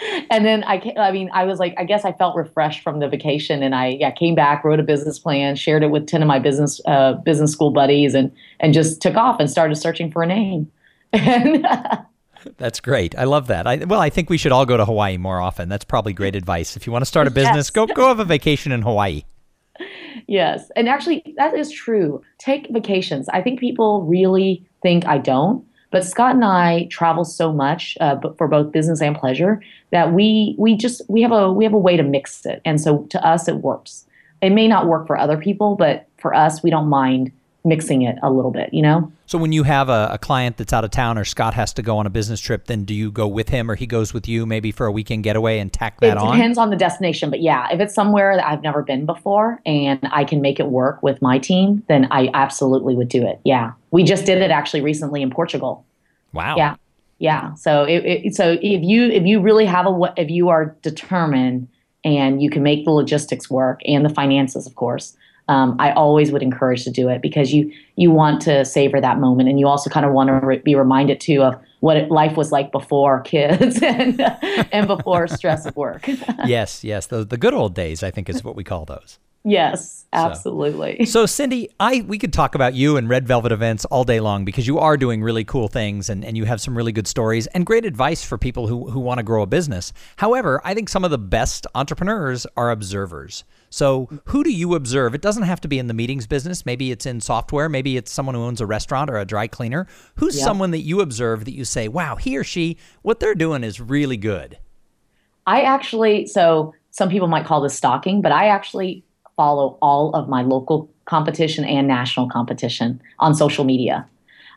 and 0.30 0.44
then 0.44 0.64
I, 0.64 0.92
I 0.98 1.12
mean, 1.12 1.30
I 1.32 1.44
was 1.44 1.58
like, 1.58 1.74
I 1.78 1.84
guess 1.84 2.04
I 2.04 2.12
felt 2.12 2.36
refreshed 2.36 2.82
from 2.82 2.98
the 2.98 3.08
vacation, 3.08 3.62
and 3.62 3.74
I 3.74 3.88
yeah 4.00 4.10
came 4.10 4.34
back, 4.34 4.64
wrote 4.64 4.80
a 4.80 4.84
business 4.84 5.18
plan, 5.18 5.56
shared 5.56 5.82
it 5.82 5.90
with 5.90 6.06
ten 6.06 6.22
of 6.22 6.28
my 6.28 6.38
business 6.38 6.80
uh, 6.86 7.14
business 7.14 7.52
school 7.52 7.70
buddies, 7.70 8.14
and 8.14 8.32
and 8.58 8.74
just 8.74 9.00
took 9.00 9.16
off 9.16 9.38
and 9.40 9.50
started 9.50 9.76
searching 9.76 10.10
for 10.10 10.22
a 10.22 10.26
name. 10.26 10.70
That's 12.56 12.80
great. 12.80 13.16
I 13.18 13.24
love 13.24 13.48
that. 13.48 13.66
I, 13.66 13.76
well, 13.76 14.00
I 14.00 14.10
think 14.10 14.30
we 14.30 14.38
should 14.38 14.52
all 14.52 14.66
go 14.66 14.76
to 14.76 14.84
Hawaii 14.84 15.16
more 15.16 15.40
often. 15.40 15.68
That's 15.68 15.84
probably 15.84 16.12
great 16.12 16.34
advice. 16.34 16.76
If 16.76 16.86
you 16.86 16.92
want 16.92 17.02
to 17.02 17.06
start 17.06 17.26
a 17.26 17.30
business, 17.30 17.66
yes. 17.66 17.70
go 17.70 17.86
go 17.86 18.08
have 18.08 18.20
a 18.20 18.24
vacation 18.24 18.72
in 18.72 18.82
Hawaii 18.82 19.24
yes. 20.26 20.70
And 20.76 20.88
actually, 20.88 21.34
that 21.36 21.54
is 21.54 21.70
true. 21.70 22.22
Take 22.38 22.68
vacations. 22.70 23.28
I 23.28 23.42
think 23.42 23.60
people 23.60 24.02
really 24.02 24.64
think 24.82 25.06
I 25.06 25.18
don't. 25.18 25.64
But 25.90 26.04
Scott 26.04 26.36
and 26.36 26.44
I 26.44 26.86
travel 26.90 27.24
so 27.24 27.52
much 27.52 27.98
uh, 28.00 28.16
for 28.38 28.46
both 28.46 28.70
business 28.70 29.02
and 29.02 29.16
pleasure 29.16 29.60
that 29.90 30.12
we 30.12 30.54
we 30.56 30.76
just 30.76 31.02
we 31.08 31.20
have 31.22 31.32
a 31.32 31.52
we 31.52 31.64
have 31.64 31.74
a 31.74 31.78
way 31.78 31.96
to 31.96 32.04
mix 32.04 32.46
it, 32.46 32.62
and 32.64 32.80
so 32.80 33.06
to 33.10 33.26
us 33.26 33.48
it 33.48 33.56
works. 33.56 34.06
It 34.40 34.50
may 34.50 34.68
not 34.68 34.86
work 34.86 35.08
for 35.08 35.18
other 35.18 35.36
people, 35.36 35.74
but 35.74 36.06
for 36.18 36.32
us 36.32 36.62
we 36.62 36.70
don't 36.70 36.88
mind 36.88 37.32
mixing 37.64 38.02
it 38.02 38.16
a 38.22 38.30
little 38.30 38.50
bit, 38.50 38.72
you 38.72 38.82
know? 38.82 39.10
So 39.26 39.38
when 39.38 39.52
you 39.52 39.62
have 39.64 39.88
a, 39.88 40.10
a, 40.12 40.18
client 40.18 40.56
that's 40.56 40.72
out 40.72 40.84
of 40.84 40.90
town 40.90 41.18
or 41.18 41.24
Scott 41.24 41.54
has 41.54 41.72
to 41.74 41.82
go 41.82 41.98
on 41.98 42.06
a 42.06 42.10
business 42.10 42.40
trip, 42.40 42.66
then 42.66 42.84
do 42.84 42.94
you 42.94 43.10
go 43.10 43.28
with 43.28 43.48
him 43.48 43.70
or 43.70 43.74
he 43.74 43.86
goes 43.86 44.12
with 44.12 44.26
you 44.26 44.46
maybe 44.46 44.72
for 44.72 44.86
a 44.86 44.92
weekend 44.92 45.24
getaway 45.24 45.58
and 45.58 45.72
tack 45.72 46.00
that 46.00 46.16
on? 46.16 46.34
It 46.34 46.36
depends 46.36 46.58
on 46.58 46.70
the 46.70 46.76
destination. 46.76 47.30
But 47.30 47.40
yeah, 47.40 47.68
if 47.70 47.80
it's 47.80 47.94
somewhere 47.94 48.34
that 48.36 48.46
I've 48.46 48.62
never 48.62 48.82
been 48.82 49.06
before 49.06 49.60
and 49.66 50.00
I 50.10 50.24
can 50.24 50.40
make 50.40 50.58
it 50.58 50.66
work 50.66 51.02
with 51.02 51.20
my 51.22 51.38
team, 51.38 51.84
then 51.88 52.08
I 52.10 52.30
absolutely 52.34 52.96
would 52.96 53.08
do 53.08 53.26
it. 53.26 53.40
Yeah. 53.44 53.72
We 53.90 54.04
just 54.04 54.24
did 54.24 54.40
it 54.40 54.50
actually 54.50 54.80
recently 54.80 55.22
in 55.22 55.30
Portugal. 55.30 55.84
Wow. 56.32 56.56
Yeah. 56.56 56.76
Yeah. 57.18 57.54
So 57.54 57.84
it, 57.84 58.04
it, 58.06 58.34
so 58.34 58.56
if 58.62 58.82
you 58.82 59.10
if 59.10 59.24
you 59.24 59.40
really 59.40 59.66
have 59.66 59.86
a 59.86 60.12
if 60.16 60.30
you 60.30 60.48
are 60.48 60.74
determined 60.80 61.68
and 62.02 62.42
you 62.42 62.48
can 62.48 62.62
make 62.62 62.86
the 62.86 62.92
logistics 62.92 63.50
work 63.50 63.80
and 63.84 64.04
the 64.04 64.08
finances, 64.08 64.66
of 64.66 64.74
course, 64.74 65.16
um, 65.50 65.74
I 65.80 65.90
always 65.90 66.30
would 66.30 66.44
encourage 66.44 66.84
to 66.84 66.92
do 66.92 67.08
it 67.08 67.20
because 67.20 67.52
you 67.52 67.72
you 67.96 68.12
want 68.12 68.40
to 68.42 68.64
savor 68.64 69.00
that 69.00 69.18
moment, 69.18 69.48
and 69.48 69.58
you 69.58 69.66
also 69.66 69.90
kind 69.90 70.06
of 70.06 70.12
want 70.12 70.28
to 70.28 70.34
re- 70.46 70.58
be 70.58 70.76
reminded 70.76 71.20
too 71.20 71.42
of 71.42 71.60
what 71.80 71.96
it, 71.96 72.08
life 72.08 72.36
was 72.36 72.52
like 72.52 72.70
before 72.70 73.20
kids 73.22 73.82
and 73.82 74.20
and 74.72 74.86
before 74.86 75.26
stress 75.26 75.66
of 75.66 75.74
work. 75.74 76.06
yes, 76.46 76.84
yes, 76.84 77.08
the 77.08 77.24
the 77.24 77.36
good 77.36 77.52
old 77.52 77.74
days, 77.74 78.04
I 78.04 78.12
think, 78.12 78.28
is 78.28 78.44
what 78.44 78.54
we 78.54 78.62
call 78.62 78.84
those. 78.84 79.18
Yes, 79.42 80.04
absolutely. 80.12 81.06
So, 81.06 81.22
so, 81.22 81.26
Cindy, 81.26 81.70
I 81.80 82.04
we 82.06 82.18
could 82.18 82.32
talk 82.32 82.54
about 82.54 82.74
you 82.74 82.96
and 82.96 83.08
Red 83.08 83.26
Velvet 83.26 83.50
events 83.50 83.84
all 83.86 84.04
day 84.04 84.20
long 84.20 84.44
because 84.44 84.68
you 84.68 84.78
are 84.78 84.96
doing 84.96 85.20
really 85.20 85.44
cool 85.44 85.66
things 85.66 86.10
and, 86.10 86.24
and 86.24 86.36
you 86.36 86.44
have 86.44 86.60
some 86.60 86.76
really 86.76 86.92
good 86.92 87.08
stories 87.08 87.48
and 87.48 87.66
great 87.66 87.84
advice 87.84 88.22
for 88.22 88.38
people 88.38 88.68
who, 88.68 88.90
who 88.90 89.00
want 89.00 89.18
to 89.18 89.24
grow 89.24 89.42
a 89.42 89.46
business. 89.46 89.92
However, 90.16 90.60
I 90.62 90.74
think 90.74 90.90
some 90.90 91.04
of 91.04 91.10
the 91.10 91.18
best 91.18 91.66
entrepreneurs 91.74 92.46
are 92.56 92.70
observers. 92.70 93.44
So, 93.72 94.08
who 94.26 94.42
do 94.42 94.50
you 94.50 94.74
observe? 94.74 95.14
It 95.14 95.22
doesn't 95.22 95.44
have 95.44 95.60
to 95.60 95.68
be 95.68 95.78
in 95.78 95.86
the 95.86 95.94
meetings 95.94 96.26
business. 96.26 96.66
Maybe 96.66 96.90
it's 96.90 97.06
in 97.06 97.20
software. 97.20 97.68
Maybe 97.68 97.96
it's 97.96 98.10
someone 98.10 98.34
who 98.34 98.42
owns 98.42 98.60
a 98.60 98.66
restaurant 98.66 99.08
or 99.08 99.16
a 99.16 99.24
dry 99.24 99.46
cleaner. 99.46 99.86
Who's 100.16 100.36
yep. 100.36 100.44
someone 100.44 100.72
that 100.72 100.80
you 100.80 101.00
observe 101.00 101.44
that 101.44 101.54
you 101.54 101.64
say, 101.64 101.86
wow, 101.86 102.16
he 102.16 102.36
or 102.36 102.42
she, 102.42 102.76
what 103.02 103.20
they're 103.20 103.36
doing 103.36 103.62
is 103.62 103.80
really 103.80 104.16
good? 104.16 104.58
I 105.46 105.62
actually, 105.62 106.26
so 106.26 106.74
some 106.90 107.08
people 107.08 107.28
might 107.28 107.46
call 107.46 107.60
this 107.60 107.76
stalking, 107.76 108.22
but 108.22 108.32
I 108.32 108.48
actually 108.48 109.04
follow 109.36 109.78
all 109.80 110.12
of 110.14 110.28
my 110.28 110.42
local 110.42 110.90
competition 111.04 111.64
and 111.64 111.86
national 111.86 112.28
competition 112.28 113.00
on 113.20 113.34
social 113.34 113.64
media. 113.64 114.06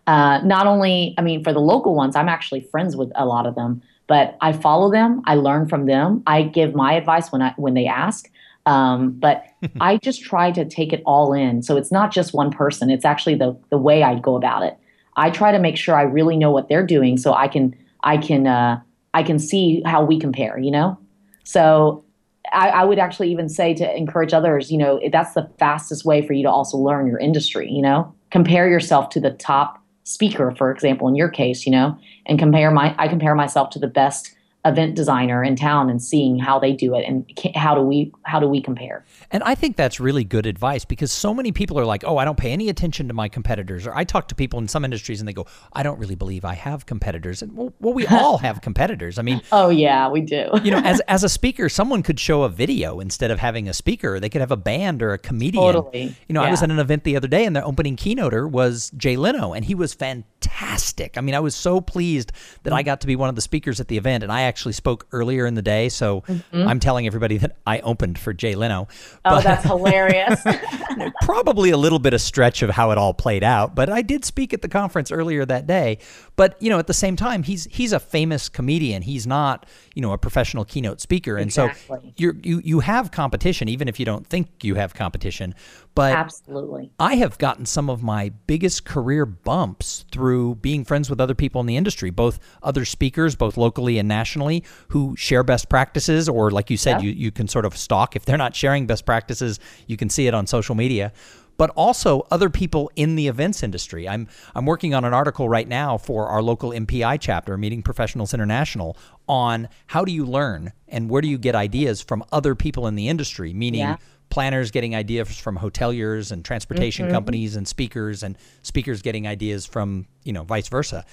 Uh, 0.07 0.39
not 0.39 0.67
only, 0.67 1.13
I 1.17 1.21
mean, 1.21 1.43
for 1.43 1.53
the 1.53 1.59
local 1.59 1.95
ones, 1.95 2.15
I'm 2.15 2.27
actually 2.27 2.61
friends 2.61 2.95
with 2.95 3.11
a 3.15 3.25
lot 3.25 3.45
of 3.45 3.55
them, 3.55 3.81
but 4.07 4.37
I 4.41 4.51
follow 4.53 4.91
them. 4.91 5.21
I 5.25 5.35
learn 5.35 5.67
from 5.69 5.85
them. 5.85 6.23
I 6.27 6.41
give 6.41 6.75
my 6.75 6.93
advice 6.93 7.31
when 7.31 7.41
I 7.41 7.53
when 7.57 7.73
they 7.73 7.85
ask. 7.85 8.29
Um, 8.65 9.11
but 9.11 9.45
I 9.81 9.97
just 9.97 10.21
try 10.21 10.51
to 10.51 10.65
take 10.65 10.93
it 10.93 11.01
all 11.05 11.33
in. 11.33 11.61
So 11.63 11.77
it's 11.77 11.91
not 11.91 12.11
just 12.11 12.33
one 12.33 12.51
person. 12.51 12.89
It's 12.89 13.05
actually 13.05 13.35
the 13.35 13.57
the 13.69 13.77
way 13.77 14.03
I 14.03 14.19
go 14.19 14.35
about 14.35 14.63
it. 14.63 14.77
I 15.15 15.29
try 15.29 15.51
to 15.51 15.59
make 15.59 15.77
sure 15.77 15.95
I 15.95 16.03
really 16.03 16.37
know 16.37 16.51
what 16.51 16.69
they're 16.69 16.85
doing, 16.85 17.17
so 17.17 17.33
I 17.33 17.47
can 17.47 17.75
I 18.03 18.17
can 18.17 18.47
uh, 18.47 18.81
I 19.13 19.23
can 19.23 19.39
see 19.39 19.81
how 19.85 20.03
we 20.03 20.19
compare. 20.19 20.57
You 20.57 20.71
know, 20.71 20.97
so 21.43 22.03
I, 22.51 22.69
I, 22.69 22.83
would 22.83 22.99
actually 22.99 23.31
even 23.31 23.47
say 23.47 23.73
to 23.75 23.97
encourage 23.97 24.33
others. 24.33 24.71
You 24.71 24.77
know, 24.77 24.99
that's 25.11 25.33
the 25.33 25.49
fastest 25.59 26.03
way 26.05 26.25
for 26.25 26.33
you 26.33 26.43
to 26.43 26.49
also 26.49 26.77
learn 26.77 27.07
your 27.07 27.19
industry. 27.19 27.69
You 27.69 27.81
know, 27.81 28.13
compare 28.31 28.67
yourself 28.67 29.09
to 29.09 29.19
the 29.19 29.31
top 29.31 29.79
speaker, 30.03 30.53
for 30.57 30.71
example, 30.71 31.07
in 31.07 31.15
your 31.15 31.29
case. 31.29 31.65
You 31.65 31.71
know, 31.73 31.97
and 32.25 32.39
compare 32.39 32.71
my 32.71 32.95
I 32.97 33.07
compare 33.07 33.35
myself 33.35 33.69
to 33.71 33.79
the 33.79 33.87
best 33.87 34.35
event 34.65 34.95
designer 34.95 35.43
in 35.43 35.55
town 35.57 35.89
and 35.89 36.01
seeing 36.01 36.39
how 36.39 36.57
they 36.57 36.71
do 36.71 36.95
it 36.95 37.03
and 37.05 37.29
how 37.55 37.75
do 37.75 37.81
we 37.81 38.11
how 38.23 38.39
do 38.39 38.47
we 38.47 38.61
compare? 38.61 39.05
And 39.31 39.43
i 39.43 39.55
think 39.55 39.75
that's 39.75 39.99
really 39.99 40.23
good 40.23 40.45
advice 40.45 40.85
because 40.85 41.11
so 41.11 41.33
many 41.33 41.51
people 41.51 41.77
are 41.77 41.85
like 41.85 42.03
oh 42.05 42.17
i 42.17 42.25
don't 42.25 42.37
pay 42.37 42.51
any 42.51 42.69
attention 42.69 43.07
to 43.09 43.13
my 43.13 43.27
competitors. 43.27 43.85
Or 43.85 43.93
i 43.93 44.03
talk 44.05 44.29
to 44.29 44.35
people 44.35 44.59
in 44.59 44.67
some 44.69 44.85
industries 44.85 45.19
and 45.19 45.27
they 45.27 45.33
go 45.33 45.45
i 45.73 45.83
don't 45.83 45.99
really 45.99 46.15
believe 46.15 46.45
i 46.45 46.53
have 46.53 46.85
competitors. 46.85 47.41
And 47.41 47.55
well, 47.55 47.73
well 47.79 47.93
we 47.93 48.07
all 48.07 48.37
have 48.37 48.61
competitors. 48.67 49.19
I 49.19 49.21
mean 49.21 49.41
oh 49.51 49.69
yeah 49.69 50.09
we 50.09 50.21
do. 50.21 50.49
you 50.63 50.71
know 50.71 50.79
as, 50.79 51.01
as 51.07 51.23
a 51.23 51.29
speaker 51.29 51.67
someone 51.67 52.01
could 52.01 52.19
show 52.19 52.43
a 52.43 52.49
video 52.49 52.99
instead 53.01 53.31
of 53.31 53.39
having 53.39 53.67
a 53.67 53.73
speaker. 53.73 54.19
They 54.19 54.29
could 54.29 54.41
have 54.41 54.51
a 54.51 54.57
band 54.57 55.03
or 55.03 55.11
a 55.11 55.17
comedian. 55.17 55.73
Totally. 55.73 56.15
you 56.27 56.33
know 56.33 56.41
yeah. 56.41 56.47
i 56.47 56.51
was 56.51 56.63
at 56.63 56.71
an 56.71 56.79
event 56.79 57.03
the 57.03 57.17
other 57.17 57.27
day 57.27 57.45
and 57.45 57.55
the 57.55 57.63
opening 57.63 57.97
keynoter 57.97 58.33
er 58.33 58.47
was 58.47 58.91
jay 58.95 59.17
leno 59.17 59.53
and 59.53 59.65
he 59.65 59.75
was 59.75 59.93
fantastic. 59.93 61.17
I 61.17 61.21
mean 61.21 61.35
i 61.35 61.39
was 61.41 61.53
so 61.53 61.81
pleased 61.81 62.31
that 62.63 62.71
i 62.71 62.81
mm. 62.81 62.85
got 62.85 63.01
to 63.01 63.07
be 63.07 63.17
one 63.17 63.27
of 63.27 63.35
the 63.35 63.41
speakers 63.41 63.81
at 63.81 63.89
the 63.89 63.97
event 63.97 64.23
and 64.23 64.31
i 64.31 64.41
actually 64.53 64.73
spoke 64.73 65.07
earlier 65.11 65.47
in 65.47 65.55
the 65.55 65.63
day, 65.63 65.89
so 65.89 66.21
mm-hmm. 66.21 66.67
I'm 66.67 66.79
telling 66.79 67.07
everybody 67.07 67.39
that 67.39 67.57
I 67.65 67.79
opened 67.79 68.19
for 68.19 68.33
Jay 68.33 68.53
Leno. 68.53 68.87
Oh, 69.25 69.41
that's 69.41 69.63
hilarious. 69.73 70.39
probably 71.23 71.71
a 71.71 71.77
little 71.77 71.97
bit 71.97 72.13
of 72.13 72.21
stretch 72.21 72.61
of 72.61 72.69
how 72.69 72.91
it 72.91 72.99
all 72.99 73.15
played 73.15 73.43
out, 73.43 73.73
but 73.73 73.89
I 73.89 74.03
did 74.03 74.23
speak 74.23 74.53
at 74.53 74.61
the 74.61 74.67
conference 74.67 75.11
earlier 75.11 75.43
that 75.43 75.65
day. 75.65 75.97
But 76.35 76.55
you 76.61 76.69
know, 76.69 76.77
at 76.77 76.85
the 76.85 76.93
same 76.93 77.15
time, 77.15 77.41
he's 77.41 77.65
he's 77.65 77.93
a 77.93 77.99
famous 77.99 78.47
comedian. 78.47 79.01
He's 79.01 79.25
not 79.25 79.65
you 79.95 80.03
know 80.03 80.11
a 80.11 80.19
professional 80.19 80.65
keynote 80.65 81.01
speaker, 81.01 81.35
and 81.35 81.47
exactly. 81.47 81.97
so 81.99 82.13
you 82.15 82.39
you 82.43 82.61
you 82.63 82.79
have 82.81 83.09
competition, 83.09 83.67
even 83.69 83.87
if 83.87 83.99
you 83.99 84.05
don't 84.05 84.27
think 84.27 84.63
you 84.63 84.75
have 84.75 84.93
competition. 84.93 85.55
But 85.95 86.13
absolutely, 86.13 86.91
I 86.99 87.15
have 87.15 87.37
gotten 87.37 87.65
some 87.67 87.89
of 87.89 88.01
my 88.01 88.29
biggest 88.47 88.83
career 88.83 89.25
bumps 89.25 90.05
through 90.11 90.55
being 90.55 90.83
friends 90.83 91.07
with 91.07 91.21
other 91.21 91.35
people 91.35 91.61
in 91.61 91.67
the 91.67 91.77
industry, 91.77 92.09
both 92.09 92.39
other 92.63 92.83
speakers, 92.83 93.35
both 93.35 93.57
locally 93.57 93.99
and 93.99 94.07
nationally, 94.07 94.63
who 94.89 95.15
share 95.15 95.43
best 95.43 95.69
practices, 95.69 96.27
or 96.27 96.49
like 96.49 96.71
you 96.71 96.77
said, 96.77 97.03
yeah. 97.03 97.09
you, 97.09 97.11
you 97.11 97.31
can 97.31 97.47
sort 97.47 97.65
of 97.65 97.77
stalk. 97.77 98.15
If 98.15 98.25
they're 98.25 98.37
not 98.37 98.55
sharing 98.55 98.87
best 98.87 99.05
practices, 99.05 99.59
you 99.85 99.95
can 99.95 100.09
see 100.09 100.25
it 100.25 100.33
on 100.33 100.47
social 100.47 100.73
media. 100.73 101.13
But 101.55 101.69
also 101.75 102.25
other 102.31 102.49
people 102.49 102.89
in 102.95 103.15
the 103.15 103.27
events 103.27 103.61
industry. 103.61 104.09
I'm 104.09 104.27
I'm 104.55 104.65
working 104.65 104.95
on 104.95 105.05
an 105.05 105.13
article 105.13 105.47
right 105.47 105.67
now 105.67 105.99
for 105.99 106.25
our 106.25 106.41
local 106.41 106.71
MPI 106.71 107.19
chapter, 107.21 107.55
Meeting 107.59 107.83
Professionals 107.83 108.33
International, 108.33 108.97
on 109.27 109.69
how 109.85 110.03
do 110.03 110.11
you 110.11 110.25
learn 110.25 110.73
and 110.87 111.11
where 111.11 111.21
do 111.21 111.27
you 111.27 111.37
get 111.37 111.53
ideas 111.53 112.01
from 112.01 112.23
other 112.31 112.55
people 112.55 112.87
in 112.87 112.95
the 112.95 113.07
industry, 113.07 113.53
meaning 113.53 113.81
yeah 113.81 113.97
planners 114.33 114.71
getting 114.71 114.95
ideas 114.95 115.37
from 115.37 115.59
hoteliers 115.59 116.31
and 116.31 116.43
transportation 116.43 117.05
mm-hmm. 117.05 117.13
companies 117.13 117.55
and 117.55 117.67
speakers 117.67 118.23
and 118.23 118.35
speakers 118.63 119.03
getting 119.03 119.27
ideas 119.27 119.63
from 119.67 120.07
you 120.23 120.33
know 120.33 120.43
vice 120.43 120.69
versa. 120.69 121.05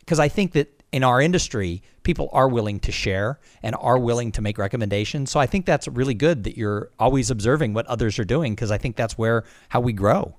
Because 0.00 0.20
i 0.20 0.28
think 0.28 0.52
that 0.52 0.82
in 0.92 1.02
our 1.02 1.22
industry 1.22 1.82
people 2.02 2.28
are 2.34 2.48
willing 2.48 2.78
to 2.80 2.92
share 2.92 3.40
and 3.62 3.74
are 3.80 3.98
willing 3.98 4.30
to 4.30 4.42
make 4.42 4.58
recommendations. 4.58 5.30
So 5.30 5.40
i 5.40 5.46
think 5.46 5.64
that's 5.64 5.88
really 5.88 6.12
good 6.12 6.44
that 6.44 6.58
you're 6.58 6.90
always 6.98 7.30
observing 7.30 7.72
what 7.72 7.86
others 7.86 8.18
are 8.18 8.26
doing 8.26 8.54
because 8.54 8.70
i 8.70 8.76
think 8.76 8.94
that's 8.94 9.16
where 9.16 9.44
how 9.70 9.80
we 9.80 9.94
grow. 9.94 10.36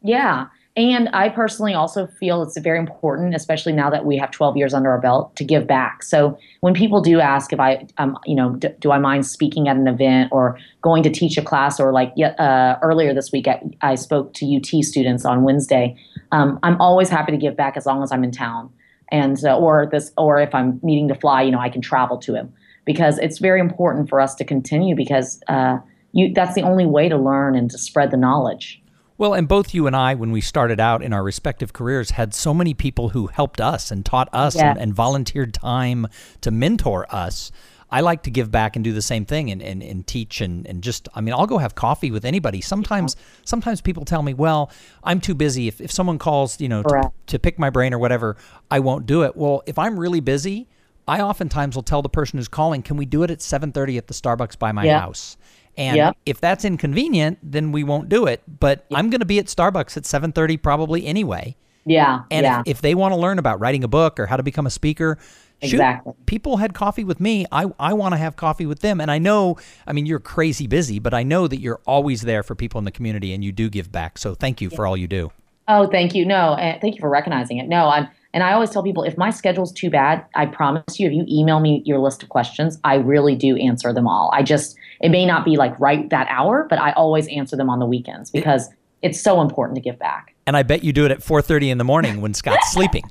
Yeah 0.00 0.46
and 0.76 1.08
I 1.12 1.28
personally 1.28 1.74
also 1.74 2.06
feel 2.06 2.42
it's 2.42 2.56
very 2.58 2.78
important, 2.78 3.34
especially 3.34 3.72
now 3.72 3.90
that 3.90 4.04
we 4.04 4.16
have 4.18 4.30
12 4.30 4.56
years 4.56 4.72
under 4.72 4.90
our 4.90 5.00
belt, 5.00 5.34
to 5.36 5.44
give 5.44 5.66
back. 5.66 6.04
So 6.04 6.38
when 6.60 6.74
people 6.74 7.00
do 7.00 7.18
ask 7.18 7.52
if 7.52 7.58
I, 7.58 7.86
um, 7.98 8.16
you 8.24 8.36
know, 8.36 8.54
d- 8.54 8.68
do 8.78 8.92
I 8.92 8.98
mind 8.98 9.26
speaking 9.26 9.66
at 9.66 9.76
an 9.76 9.88
event 9.88 10.30
or 10.30 10.58
going 10.80 11.02
to 11.02 11.10
teach 11.10 11.36
a 11.36 11.42
class, 11.42 11.80
or 11.80 11.92
like 11.92 12.12
uh, 12.38 12.76
earlier 12.82 13.12
this 13.12 13.32
week, 13.32 13.48
at, 13.48 13.62
I 13.82 13.96
spoke 13.96 14.32
to 14.34 14.56
UT 14.56 14.84
students 14.84 15.24
on 15.24 15.42
Wednesday. 15.42 15.96
Um, 16.30 16.60
I'm 16.62 16.80
always 16.80 17.08
happy 17.08 17.32
to 17.32 17.38
give 17.38 17.56
back 17.56 17.76
as 17.76 17.84
long 17.84 18.02
as 18.04 18.12
I'm 18.12 18.22
in 18.22 18.30
town, 18.30 18.70
and 19.10 19.44
uh, 19.44 19.58
or 19.58 19.88
this, 19.90 20.12
or 20.16 20.38
if 20.38 20.54
I'm 20.54 20.78
needing 20.84 21.08
to 21.08 21.16
fly, 21.16 21.42
you 21.42 21.50
know, 21.50 21.60
I 21.60 21.68
can 21.68 21.82
travel 21.82 22.16
to 22.18 22.34
him 22.34 22.52
because 22.84 23.18
it's 23.18 23.38
very 23.38 23.60
important 23.60 24.08
for 24.08 24.20
us 24.20 24.36
to 24.36 24.44
continue 24.44 24.94
because 24.94 25.42
uh, 25.48 25.78
you, 26.12 26.32
that's 26.32 26.54
the 26.54 26.62
only 26.62 26.86
way 26.86 27.08
to 27.08 27.16
learn 27.16 27.56
and 27.56 27.70
to 27.70 27.78
spread 27.78 28.12
the 28.12 28.16
knowledge. 28.16 28.79
Well, 29.20 29.34
and 29.34 29.46
both 29.46 29.74
you 29.74 29.86
and 29.86 29.94
I, 29.94 30.14
when 30.14 30.32
we 30.32 30.40
started 30.40 30.80
out 30.80 31.02
in 31.02 31.12
our 31.12 31.22
respective 31.22 31.74
careers, 31.74 32.12
had 32.12 32.32
so 32.32 32.54
many 32.54 32.72
people 32.72 33.10
who 33.10 33.26
helped 33.26 33.60
us 33.60 33.90
and 33.90 34.02
taught 34.02 34.30
us 34.32 34.56
yeah. 34.56 34.70
and, 34.70 34.80
and, 34.80 34.94
volunteered 34.94 35.52
time 35.52 36.06
to 36.40 36.50
mentor 36.50 37.04
us. 37.10 37.52
I 37.90 38.00
like 38.00 38.22
to 38.22 38.30
give 38.30 38.50
back 38.50 38.76
and 38.76 38.82
do 38.82 38.94
the 38.94 39.02
same 39.02 39.26
thing 39.26 39.50
and, 39.50 39.60
and, 39.60 39.82
and 39.82 40.06
teach 40.06 40.40
and, 40.40 40.66
and 40.66 40.82
just 40.82 41.06
I 41.14 41.20
mean 41.20 41.34
I'll 41.34 41.46
go 41.46 41.58
have 41.58 41.74
coffee 41.74 42.10
with 42.10 42.24
anybody. 42.24 42.62
Sometimes 42.62 43.14
sometimes 43.44 43.82
people 43.82 44.06
tell 44.06 44.22
me, 44.22 44.32
Well, 44.32 44.70
I'm 45.04 45.20
too 45.20 45.34
busy. 45.34 45.68
If 45.68 45.82
if 45.82 45.92
someone 45.92 46.18
calls, 46.18 46.58
you 46.58 46.70
know, 46.70 46.82
to, 46.82 47.12
to 47.26 47.38
pick 47.38 47.58
my 47.58 47.68
brain 47.68 47.92
or 47.92 47.98
whatever, 47.98 48.38
I 48.70 48.80
won't 48.80 49.04
do 49.04 49.24
it. 49.24 49.36
Well, 49.36 49.62
if 49.66 49.78
I'm 49.78 50.00
really 50.00 50.20
busy, 50.20 50.66
I 51.06 51.20
oftentimes 51.20 51.74
will 51.74 51.82
tell 51.82 52.00
the 52.00 52.08
person 52.08 52.38
who's 52.38 52.48
calling, 52.48 52.82
Can 52.82 52.96
we 52.96 53.04
do 53.04 53.22
it 53.22 53.30
at 53.30 53.42
seven 53.42 53.70
thirty 53.70 53.98
at 53.98 54.06
the 54.06 54.14
Starbucks 54.14 54.58
by 54.58 54.72
my 54.72 54.84
yeah. 54.84 55.00
house? 55.00 55.36
And 55.80 55.96
yep. 55.96 56.16
if 56.26 56.42
that's 56.42 56.66
inconvenient, 56.66 57.38
then 57.42 57.72
we 57.72 57.84
won't 57.84 58.10
do 58.10 58.26
it. 58.26 58.42
But 58.60 58.84
yep. 58.90 58.98
I'm 58.98 59.08
going 59.08 59.20
to 59.20 59.26
be 59.26 59.38
at 59.38 59.46
Starbucks 59.46 59.96
at 59.96 60.02
7:30 60.02 60.62
probably 60.62 61.06
anyway. 61.06 61.56
Yeah. 61.86 62.24
And 62.30 62.44
yeah. 62.44 62.60
If, 62.60 62.76
if, 62.76 62.82
they 62.82 62.94
want 62.94 63.12
to 63.12 63.16
learn 63.16 63.38
about 63.38 63.60
writing 63.60 63.82
a 63.82 63.88
book 63.88 64.20
or 64.20 64.26
how 64.26 64.36
to 64.36 64.42
become 64.42 64.66
a 64.66 64.70
speaker, 64.70 65.16
exactly. 65.62 66.12
Shoot, 66.12 66.26
people 66.26 66.58
had 66.58 66.74
coffee 66.74 67.02
with 67.02 67.18
me. 67.18 67.46
I 67.50 67.64
I 67.80 67.94
want 67.94 68.12
to 68.12 68.18
have 68.18 68.36
coffee 68.36 68.66
with 68.66 68.80
them. 68.80 69.00
And 69.00 69.10
I 69.10 69.16
know, 69.16 69.56
I 69.86 69.94
mean, 69.94 70.04
you're 70.04 70.20
crazy 70.20 70.66
busy, 70.66 70.98
but 70.98 71.14
I 71.14 71.22
know 71.22 71.48
that 71.48 71.60
you're 71.60 71.80
always 71.86 72.20
there 72.20 72.42
for 72.42 72.54
people 72.54 72.78
in 72.78 72.84
the 72.84 72.92
community 72.92 73.32
and 73.32 73.42
you 73.42 73.50
do 73.50 73.70
give 73.70 73.90
back. 73.90 74.18
So 74.18 74.34
thank 74.34 74.60
you 74.60 74.68
yeah. 74.70 74.76
for 74.76 74.86
all 74.86 74.98
you 74.98 75.08
do. 75.08 75.32
Oh, 75.66 75.86
thank 75.86 76.14
you. 76.14 76.26
No, 76.26 76.56
and 76.56 76.78
thank 76.82 76.96
you 76.96 77.00
for 77.00 77.08
recognizing 77.08 77.56
it. 77.56 77.68
No, 77.68 77.88
I'm 77.88 78.08
and 78.32 78.42
I 78.42 78.52
always 78.52 78.70
tell 78.70 78.82
people 78.82 79.02
if 79.02 79.18
my 79.18 79.30
schedule's 79.30 79.72
too 79.72 79.90
bad, 79.90 80.24
I 80.34 80.46
promise 80.46 81.00
you, 81.00 81.08
if 81.08 81.12
you 81.12 81.24
email 81.28 81.60
me 81.60 81.82
your 81.84 81.98
list 81.98 82.22
of 82.22 82.28
questions, 82.28 82.78
I 82.84 82.94
really 82.96 83.34
do 83.34 83.56
answer 83.56 83.92
them 83.92 84.06
all. 84.06 84.30
I 84.32 84.42
just, 84.42 84.76
it 85.00 85.08
may 85.08 85.26
not 85.26 85.44
be 85.44 85.56
like 85.56 85.78
right 85.80 86.08
that 86.10 86.28
hour, 86.30 86.66
but 86.68 86.78
I 86.78 86.92
always 86.92 87.26
answer 87.28 87.56
them 87.56 87.68
on 87.68 87.80
the 87.80 87.86
weekends 87.86 88.30
because 88.30 88.68
it's 89.02 89.20
so 89.20 89.40
important 89.40 89.74
to 89.76 89.80
give 89.80 89.98
back. 89.98 90.34
And 90.46 90.56
I 90.56 90.62
bet 90.62 90.84
you 90.84 90.92
do 90.92 91.04
it 91.04 91.10
at 91.10 91.20
4:30 91.20 91.70
in 91.70 91.78
the 91.78 91.84
morning 91.84 92.20
when 92.20 92.34
Scott's 92.34 92.72
sleeping. 92.72 93.02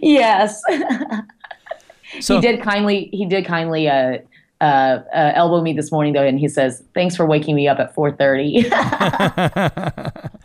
yes. 0.00 0.62
so, 2.20 2.36
he 2.36 2.40
did 2.40 2.62
kindly, 2.62 3.10
he 3.12 3.26
did 3.26 3.44
kindly, 3.44 3.88
uh, 3.88 4.18
uh, 4.60 5.02
uh, 5.14 5.32
elbow 5.34 5.60
me 5.60 5.72
this 5.74 5.90
morning 5.92 6.12
though, 6.14 6.24
and 6.24 6.38
he 6.38 6.48
says, 6.48 6.82
"Thanks 6.94 7.16
for 7.16 7.26
waking 7.26 7.54
me 7.54 7.68
up 7.68 7.78
at 7.78 7.94
4:30." 7.94 8.70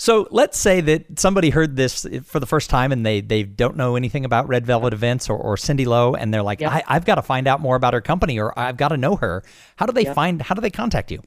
So 0.00 0.26
let's 0.30 0.58
say 0.58 0.80
that 0.80 1.20
somebody 1.20 1.50
heard 1.50 1.76
this 1.76 2.06
for 2.24 2.40
the 2.40 2.46
first 2.46 2.70
time 2.70 2.90
and 2.90 3.04
they 3.04 3.20
they 3.20 3.42
don't 3.42 3.76
know 3.76 3.96
anything 3.96 4.24
about 4.24 4.48
Red 4.48 4.64
Velvet 4.64 4.94
Events 4.94 5.28
or, 5.28 5.36
or 5.36 5.58
Cindy 5.58 5.84
Lowe 5.84 6.14
and 6.14 6.32
they're 6.32 6.42
like, 6.42 6.62
yep. 6.62 6.72
I, 6.88 6.94
have 6.94 7.04
got 7.04 7.16
to 7.16 7.22
find 7.22 7.46
out 7.46 7.60
more 7.60 7.76
about 7.76 7.92
her 7.92 8.00
company 8.00 8.40
or 8.40 8.58
I've 8.58 8.78
got 8.78 8.88
to 8.88 8.96
know 8.96 9.16
her. 9.16 9.42
How 9.76 9.84
do 9.84 9.92
they 9.92 10.04
yep. 10.04 10.14
find? 10.14 10.40
How 10.40 10.54
do 10.54 10.62
they 10.62 10.70
contact 10.70 11.10
you? 11.10 11.20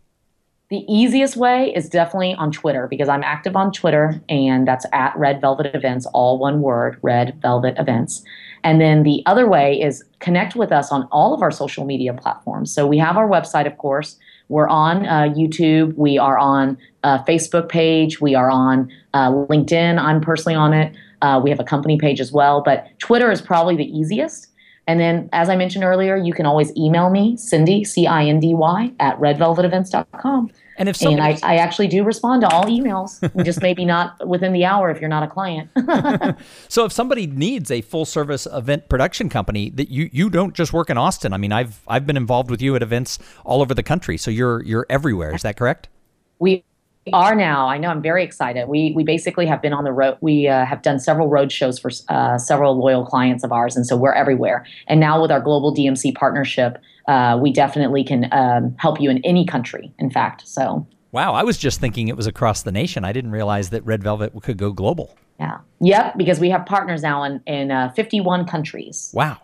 The 0.71 0.83
easiest 0.91 1.38
way 1.38 1.71
is 1.75 1.88
definitely 1.88 2.33
on 2.33 2.51
Twitter 2.51 2.88
because 2.88 3.09
I'm 3.09 3.23
active 3.23 3.55
on 3.55 3.71
Twitter 3.71 4.19
and 4.27 4.67
that's 4.67 4.88
at 4.91 5.15
Red 5.15 5.39
Velvet 5.39 5.75
Events, 5.75 6.07
all 6.07 6.39
one 6.39 6.62
word, 6.62 6.97
Red 7.03 7.39
Velvet 7.43 7.75
Events. 7.77 8.23
And 8.63 8.81
then 8.81 9.03
the 9.03 9.21
other 9.27 9.47
way 9.47 9.79
is 9.79 10.03
connect 10.17 10.55
with 10.55 10.71
us 10.71 10.91
on 10.91 11.07
all 11.12 11.36
of 11.36 11.43
our 11.43 11.51
social 11.51 11.86
media 11.86 12.12
platforms. 12.15 12.73
So 12.73 12.88
we 12.88 12.97
have 12.97 13.17
our 13.17 13.27
website, 13.27 13.67
of 13.67 13.77
course. 13.77 14.17
We're 14.49 14.67
on 14.67 15.06
uh, 15.06 15.34
YouTube. 15.36 15.95
We 15.95 16.17
are 16.17 16.38
on 16.38 16.77
uh, 17.03 17.23
Facebook 17.23 17.69
page. 17.69 18.21
We 18.21 18.36
are 18.36 18.49
on 18.51 18.91
uh, 19.13 19.32
LinkedIn. 19.32 19.99
I'm 19.99 20.21
personally 20.21 20.56
on 20.56 20.73
it. 20.73 20.95
Uh, 21.21 21.39
we 21.43 21.49
have 21.49 21.60
a 21.60 21.63
company 21.63 21.97
page 21.97 22.19
as 22.19 22.32
well. 22.32 22.62
But 22.62 22.88
Twitter 22.99 23.32
is 23.32 23.41
probably 23.41 23.75
the 23.75 23.86
easiest. 23.97 24.49
And 24.86 24.99
then, 24.99 25.29
as 25.32 25.49
I 25.49 25.56
mentioned 25.56 25.86
earlier, 25.86 26.17
you 26.17 26.34
can 26.34 26.45
always 26.45 26.75
email 26.75 27.10
me, 27.10 27.38
Cindy, 27.38 27.86
C 27.86 28.06
I 28.06 28.25
N 28.25 28.39
D 28.39 28.53
Y, 28.53 28.91
at 28.99 29.17
redvelvetevents.com. 29.19 30.51
And 30.77 30.89
if 30.89 31.01
and 31.01 31.21
I, 31.21 31.38
I 31.43 31.57
actually 31.57 31.88
do 31.88 32.03
respond 32.03 32.41
to 32.41 32.49
all 32.49 32.65
emails, 32.65 33.19
just 33.45 33.62
maybe 33.62 33.86
not 33.86 34.27
within 34.27 34.53
the 34.53 34.65
hour 34.65 34.89
if 34.89 34.99
you're 34.99 35.09
not 35.09 35.23
a 35.23 35.27
client. 35.27 35.69
so 36.67 36.86
if 36.86 36.91
somebody 36.91 37.27
needs 37.27 37.69
a 37.71 37.81
full 37.81 38.05
service 38.05 38.47
event 38.51 38.89
production 38.89 39.29
company, 39.29 39.69
that 39.71 39.89
you 39.89 40.09
you 40.12 40.29
don't 40.29 40.53
just 40.53 40.73
work 40.73 40.89
in 40.89 40.97
Austin. 40.97 41.33
I 41.33 41.38
mean, 41.38 41.51
I've 41.51 41.81
I've 41.88 42.07
been 42.07 42.17
involved 42.17 42.49
with 42.49 42.62
you 42.62 42.75
at 42.75 42.81
events 42.81 43.19
all 43.45 43.62
over 43.62 43.73
the 43.73 43.83
country. 43.83 44.17
So 44.17 44.31
you're 44.31 44.63
you're 44.63 44.86
everywhere. 44.89 45.36
Is 45.36 45.43
that 45.43 45.57
correct? 45.57 45.89
We 46.39 46.63
are 47.11 47.35
now. 47.35 47.67
I 47.67 47.77
know. 47.77 47.89
I'm 47.89 48.01
very 48.01 48.23
excited. 48.23 48.67
We 48.69 48.93
we 48.95 49.03
basically 49.03 49.45
have 49.45 49.61
been 49.61 49.73
on 49.73 49.83
the 49.83 49.91
road. 49.91 50.17
We 50.21 50.47
uh, 50.47 50.65
have 50.65 50.81
done 50.81 50.99
several 50.99 51.27
road 51.27 51.51
shows 51.51 51.77
for 51.79 51.91
uh, 52.09 52.37
several 52.37 52.77
loyal 52.77 53.05
clients 53.05 53.43
of 53.43 53.51
ours, 53.51 53.75
and 53.75 53.85
so 53.85 53.97
we're 53.97 54.13
everywhere. 54.13 54.65
And 54.87 54.99
now 54.99 55.21
with 55.21 55.31
our 55.31 55.41
global 55.41 55.75
DMC 55.75 56.15
partnership, 56.15 56.77
uh, 57.07 57.37
we 57.41 57.51
definitely 57.51 58.03
can 58.03 58.29
um, 58.31 58.75
help 58.77 59.01
you 59.01 59.09
in 59.09 59.17
any 59.25 59.45
country. 59.45 59.91
In 59.99 60.09
fact, 60.09 60.47
so. 60.47 60.87
Wow, 61.11 61.33
I 61.33 61.43
was 61.43 61.59
just 61.59 61.79
thinking 61.79 62.07
it 62.07 62.17
was 62.17 62.25
across 62.25 62.63
the 62.63 62.71
nation. 62.71 63.05
I 63.05 63.11
didn't 63.11 63.31
realize 63.31 63.69
that 63.69 63.85
Red 63.85 64.01
Velvet 64.01 64.33
could 64.41 64.57
go 64.57 64.71
global. 64.71 65.15
Yeah. 65.39 65.59
Yep. 65.79 66.17
Because 66.17 66.39
we 66.39 66.49
have 66.49 66.65
partners 66.65 67.01
now 67.01 67.23
in 67.23 67.41
in 67.45 67.69
uh, 67.69 67.91
51 67.95 68.45
countries. 68.45 69.11
Wow. 69.13 69.39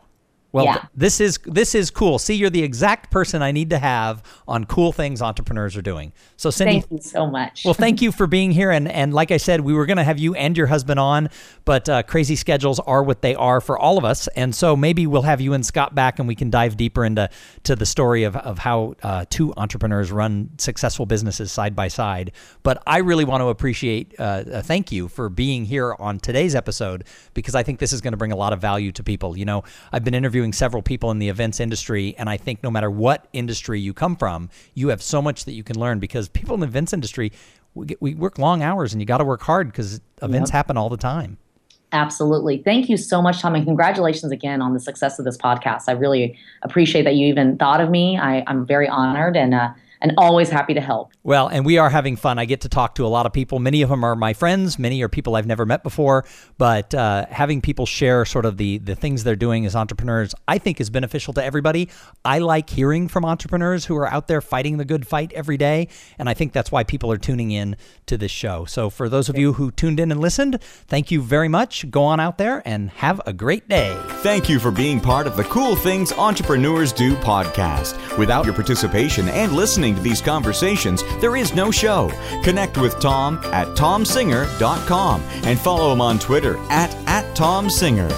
Well, 0.52 0.66
yeah. 0.66 0.74
th- 0.74 0.86
this 0.96 1.22
is 1.22 1.40
this 1.46 1.76
is 1.76 1.92
cool. 1.92 2.18
See, 2.18 2.34
you're 2.34 2.50
the 2.50 2.64
exact 2.64 3.12
person 3.12 3.44
I 3.44 3.52
need 3.52 3.70
to 3.70 3.78
have 3.78 4.24
on 4.48 4.66
cool 4.66 4.92
things 4.92 5.22
entrepreneurs 5.22 5.78
are 5.78 5.82
doing. 5.84 6.12
So, 6.38 6.50
Cindy, 6.50 6.82
thank 6.82 6.92
you 6.92 7.02
so 7.02 7.28
much. 7.28 7.64
well, 7.66 7.76
thank 7.76 8.02
you 8.04 8.12
for 8.12 8.26
being 8.26 8.50
here. 8.52 8.72
And 8.72 8.88
and 8.88 9.14
like 9.14 9.30
I 9.30 9.38
said, 9.38 9.62
we 9.62 9.74
were 9.74 9.86
going 9.86 9.98
to 9.98 10.04
have 10.04 10.18
you 10.18 10.34
and 10.34 10.58
your 10.58 10.68
husband 10.68 11.00
on, 11.00 11.30
but 11.66 11.88
uh, 11.88 12.02
crazy 12.04 12.36
schedules 12.36 12.80
are 12.80 13.04
what 13.04 13.22
they 13.22 13.36
are 13.36 13.62
for 13.62 13.78
all 13.78 14.00
of 14.00 14.06
us. 14.06 14.28
And 14.30 14.56
so 14.56 14.76
maybe 14.76 15.06
we'll 15.06 15.22
have 15.22 15.40
you 15.40 15.54
and 15.54 15.64
Scott 15.64 15.94
back, 15.94 16.18
and 16.18 16.28
we 16.28 16.36
can 16.36 16.50
dive 16.50 16.78
deeper 16.78 17.06
into 17.06 17.30
to 17.64 17.76
the 17.76 17.86
story 17.86 18.24
of 18.24 18.36
of 18.36 18.58
how 18.58 18.96
uh, 19.04 19.26
two 19.30 19.54
entrepreneurs 19.56 20.12
run 20.12 20.50
successful 20.58 21.06
businesses 21.06 21.52
side 21.52 21.76
by 21.76 21.90
side. 21.90 22.32
But 22.64 22.82
I 22.88 23.00
really 23.00 23.26
want 23.26 23.42
to 23.42 23.50
appreciate 23.50 24.16
uh, 24.18 24.62
thank 24.64 24.92
you 24.92 25.10
for 25.10 25.30
being 25.30 25.66
here 25.66 25.96
on 26.00 26.20
today's 26.20 26.56
episode 26.56 27.04
because 27.36 27.54
I 27.54 27.62
think 27.62 27.78
this 27.80 27.94
is 27.94 28.02
going 28.02 28.14
to 28.14 28.18
bring 28.18 28.32
a 28.32 28.36
lot 28.36 28.52
of 28.52 28.60
value 28.60 28.92
to 28.94 29.04
people. 29.04 29.38
You 29.38 29.46
know, 29.46 29.64
I've 29.92 30.04
been 30.04 30.16
interviewing 30.16 30.39
interviewing 30.40 30.54
several 30.54 30.82
people 30.82 31.12
in 31.12 31.20
the 31.20 31.28
events 31.28 31.60
industry, 31.60 32.16
and 32.18 32.30
I 32.30 32.38
think 32.38 32.64
no 32.64 32.72
matter 32.72 32.90
what 32.90 33.28
industry 33.34 33.82
you 33.82 33.94
come 33.94 34.16
from, 34.16 34.50
you 34.74 34.88
have 34.88 35.02
so 35.02 35.22
much 35.22 35.44
that 35.44 35.52
you 35.52 35.64
can 35.64 35.78
learn 35.78 36.00
because 36.00 36.30
people 36.30 36.54
in 36.54 36.62
the 36.62 36.68
events 36.68 36.94
industry, 36.94 37.34
we, 37.74 37.88
get, 37.88 38.02
we 38.02 38.16
work 38.16 38.38
long 38.38 38.64
hours 38.64 38.94
and 38.94 39.02
you 39.02 39.06
got 39.06 39.18
to 39.18 39.26
work 39.26 39.42
hard 39.42 39.68
because 39.68 40.00
events 40.22 40.50
yep. 40.50 40.54
happen 40.54 40.78
all 40.78 40.88
the 40.88 40.96
time. 40.96 41.38
Absolutely. 41.92 42.60
Thank 42.64 42.88
you 42.88 42.96
so 42.96 43.22
much, 43.22 43.42
Tom, 43.42 43.54
and 43.54 43.66
congratulations 43.66 44.32
again 44.32 44.62
on 44.62 44.74
the 44.74 44.80
success 44.80 45.20
of 45.20 45.26
this 45.26 45.38
podcast. 45.38 45.84
I 45.90 45.92
really 45.92 46.38
appreciate 46.62 47.04
that 47.04 47.16
you 47.16 47.28
even 47.28 47.58
thought 47.58 47.82
of 47.82 47.90
me. 47.90 48.18
I, 48.18 48.44
am 48.48 48.66
very 48.66 48.88
honored 48.88 49.36
and 49.36 49.54
uh, 49.54 49.72
and 50.02 50.14
always 50.18 50.50
happy 50.50 50.74
to 50.74 50.82
help. 50.82 51.12
Well, 51.24 51.48
and 51.48 51.66
we 51.66 51.78
are 51.78 51.90
having 51.90 52.16
fun. 52.16 52.40
I 52.40 52.46
get 52.46 52.62
to 52.62 52.70
talk 52.70 52.96
to 52.96 53.06
a 53.06 53.08
lot 53.08 53.26
of 53.26 53.34
people. 53.34 53.60
Many 53.60 53.82
of 53.82 53.90
them 53.90 54.04
are 54.04 54.16
my 54.16 54.34
friends. 54.34 54.80
Many 54.80 55.02
are 55.02 55.10
people 55.10 55.36
I've 55.36 55.46
never 55.46 55.66
met 55.66 55.84
before. 55.84 56.26
But 56.58 56.94
uh, 56.94 57.26
having 57.30 57.62
people 57.62 57.86
share 57.86 58.26
sort 58.26 58.46
of 58.46 58.58
the 58.58 58.78
the 58.80 58.96
things 58.96 59.24
they're 59.24 59.36
doing 59.36 59.66
as 59.66 59.76
entrepreneurs, 59.76 60.34
I 60.48 60.58
think 60.58 60.80
is 60.80 60.90
beneficial 60.90 61.34
to 61.34 61.44
everybody. 61.44 61.90
I 62.24 62.40
like 62.40 62.70
hearing 62.70 63.08
from 63.08 63.26
entrepreneurs 63.26 63.86
who 63.86 63.96
are 63.98 64.08
out 64.08 64.28
there 64.28 64.42
fighting 64.42 64.78
the 64.78 64.86
good 64.86 65.06
fight 65.06 65.34
every 65.34 65.58
day, 65.58 65.90
and 66.18 66.30
I 66.30 66.34
think 66.34 66.54
that's 66.54 66.72
why 66.72 66.84
people 66.84 67.12
are 67.12 67.18
tuning 67.18 67.52
in 67.52 67.76
to 68.06 68.18
this 68.18 68.32
show. 68.32 68.66
So 68.66 68.90
for 68.90 69.10
those 69.10 69.30
of 69.30 69.38
you 69.38 69.54
who 69.54 69.72
tuned 69.72 70.00
in 70.00 70.12
and 70.12 70.22
listened, 70.22 70.62
thank 70.88 71.12
you 71.12 71.22
very 71.22 71.48
much. 71.48 71.90
Go 71.90 72.04
on 72.04 72.20
out 72.20 72.38
there 72.38 72.62
and 72.66 72.90
have 72.92 73.22
a 73.26 73.34
great 73.34 73.68
day. 73.68 73.98
Thank 74.22 74.50
you 74.50 74.60
for 74.60 74.72
being 74.72 75.00
part 75.00 75.28
of 75.28 75.36
the 75.36 75.44
Cool 75.44 75.76
Things 75.76 76.12
Entrepreneurs 76.14 76.94
Do 76.94 77.16
podcast. 77.18 78.18
Without 78.18 78.46
your 78.46 78.54
participation 78.54 79.28
and 79.30 79.54
listening 79.54 79.89
listening 79.90 79.96
to 79.96 80.10
these 80.10 80.22
conversations, 80.22 81.04
there 81.20 81.36
is 81.36 81.56
no 81.56 81.72
show. 81.72 82.12
Connect 82.44 82.78
with 82.78 83.00
Tom 83.00 83.40
at 83.46 83.68
tomsinger.com 83.70 85.22
and 85.44 85.60
follow 85.60 85.94
him 85.94 86.02
on 86.02 86.20
Twitter 86.20 86.58
at, 86.70 86.94
at 87.08 87.26
tomsinger. 87.36 88.10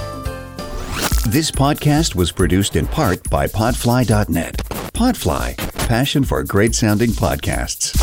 This 1.31 1.51
podcast 1.51 2.15
was 2.15 2.31
produced 2.31 2.75
in 2.75 2.87
part 2.87 3.29
by 3.29 3.45
Podfly.net. 3.47 4.57
Podfly, 4.93 5.57
passion 5.87 6.23
for 6.23 6.43
great 6.43 6.75
sounding 6.75 7.11
podcasts. 7.11 7.97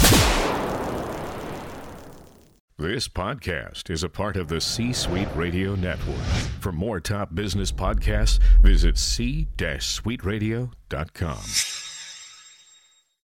This 2.78 3.08
podcast 3.08 3.90
is 3.90 4.04
a 4.04 4.08
part 4.08 4.36
of 4.36 4.46
the 4.46 4.60
C 4.60 4.92
Suite 4.92 5.26
Radio 5.34 5.74
Network. 5.74 6.24
For 6.60 6.70
more 6.70 7.00
top 7.00 7.34
business 7.34 7.72
podcasts, 7.72 8.38
visit 8.62 8.96
c-suiteradio.com. 8.96 11.87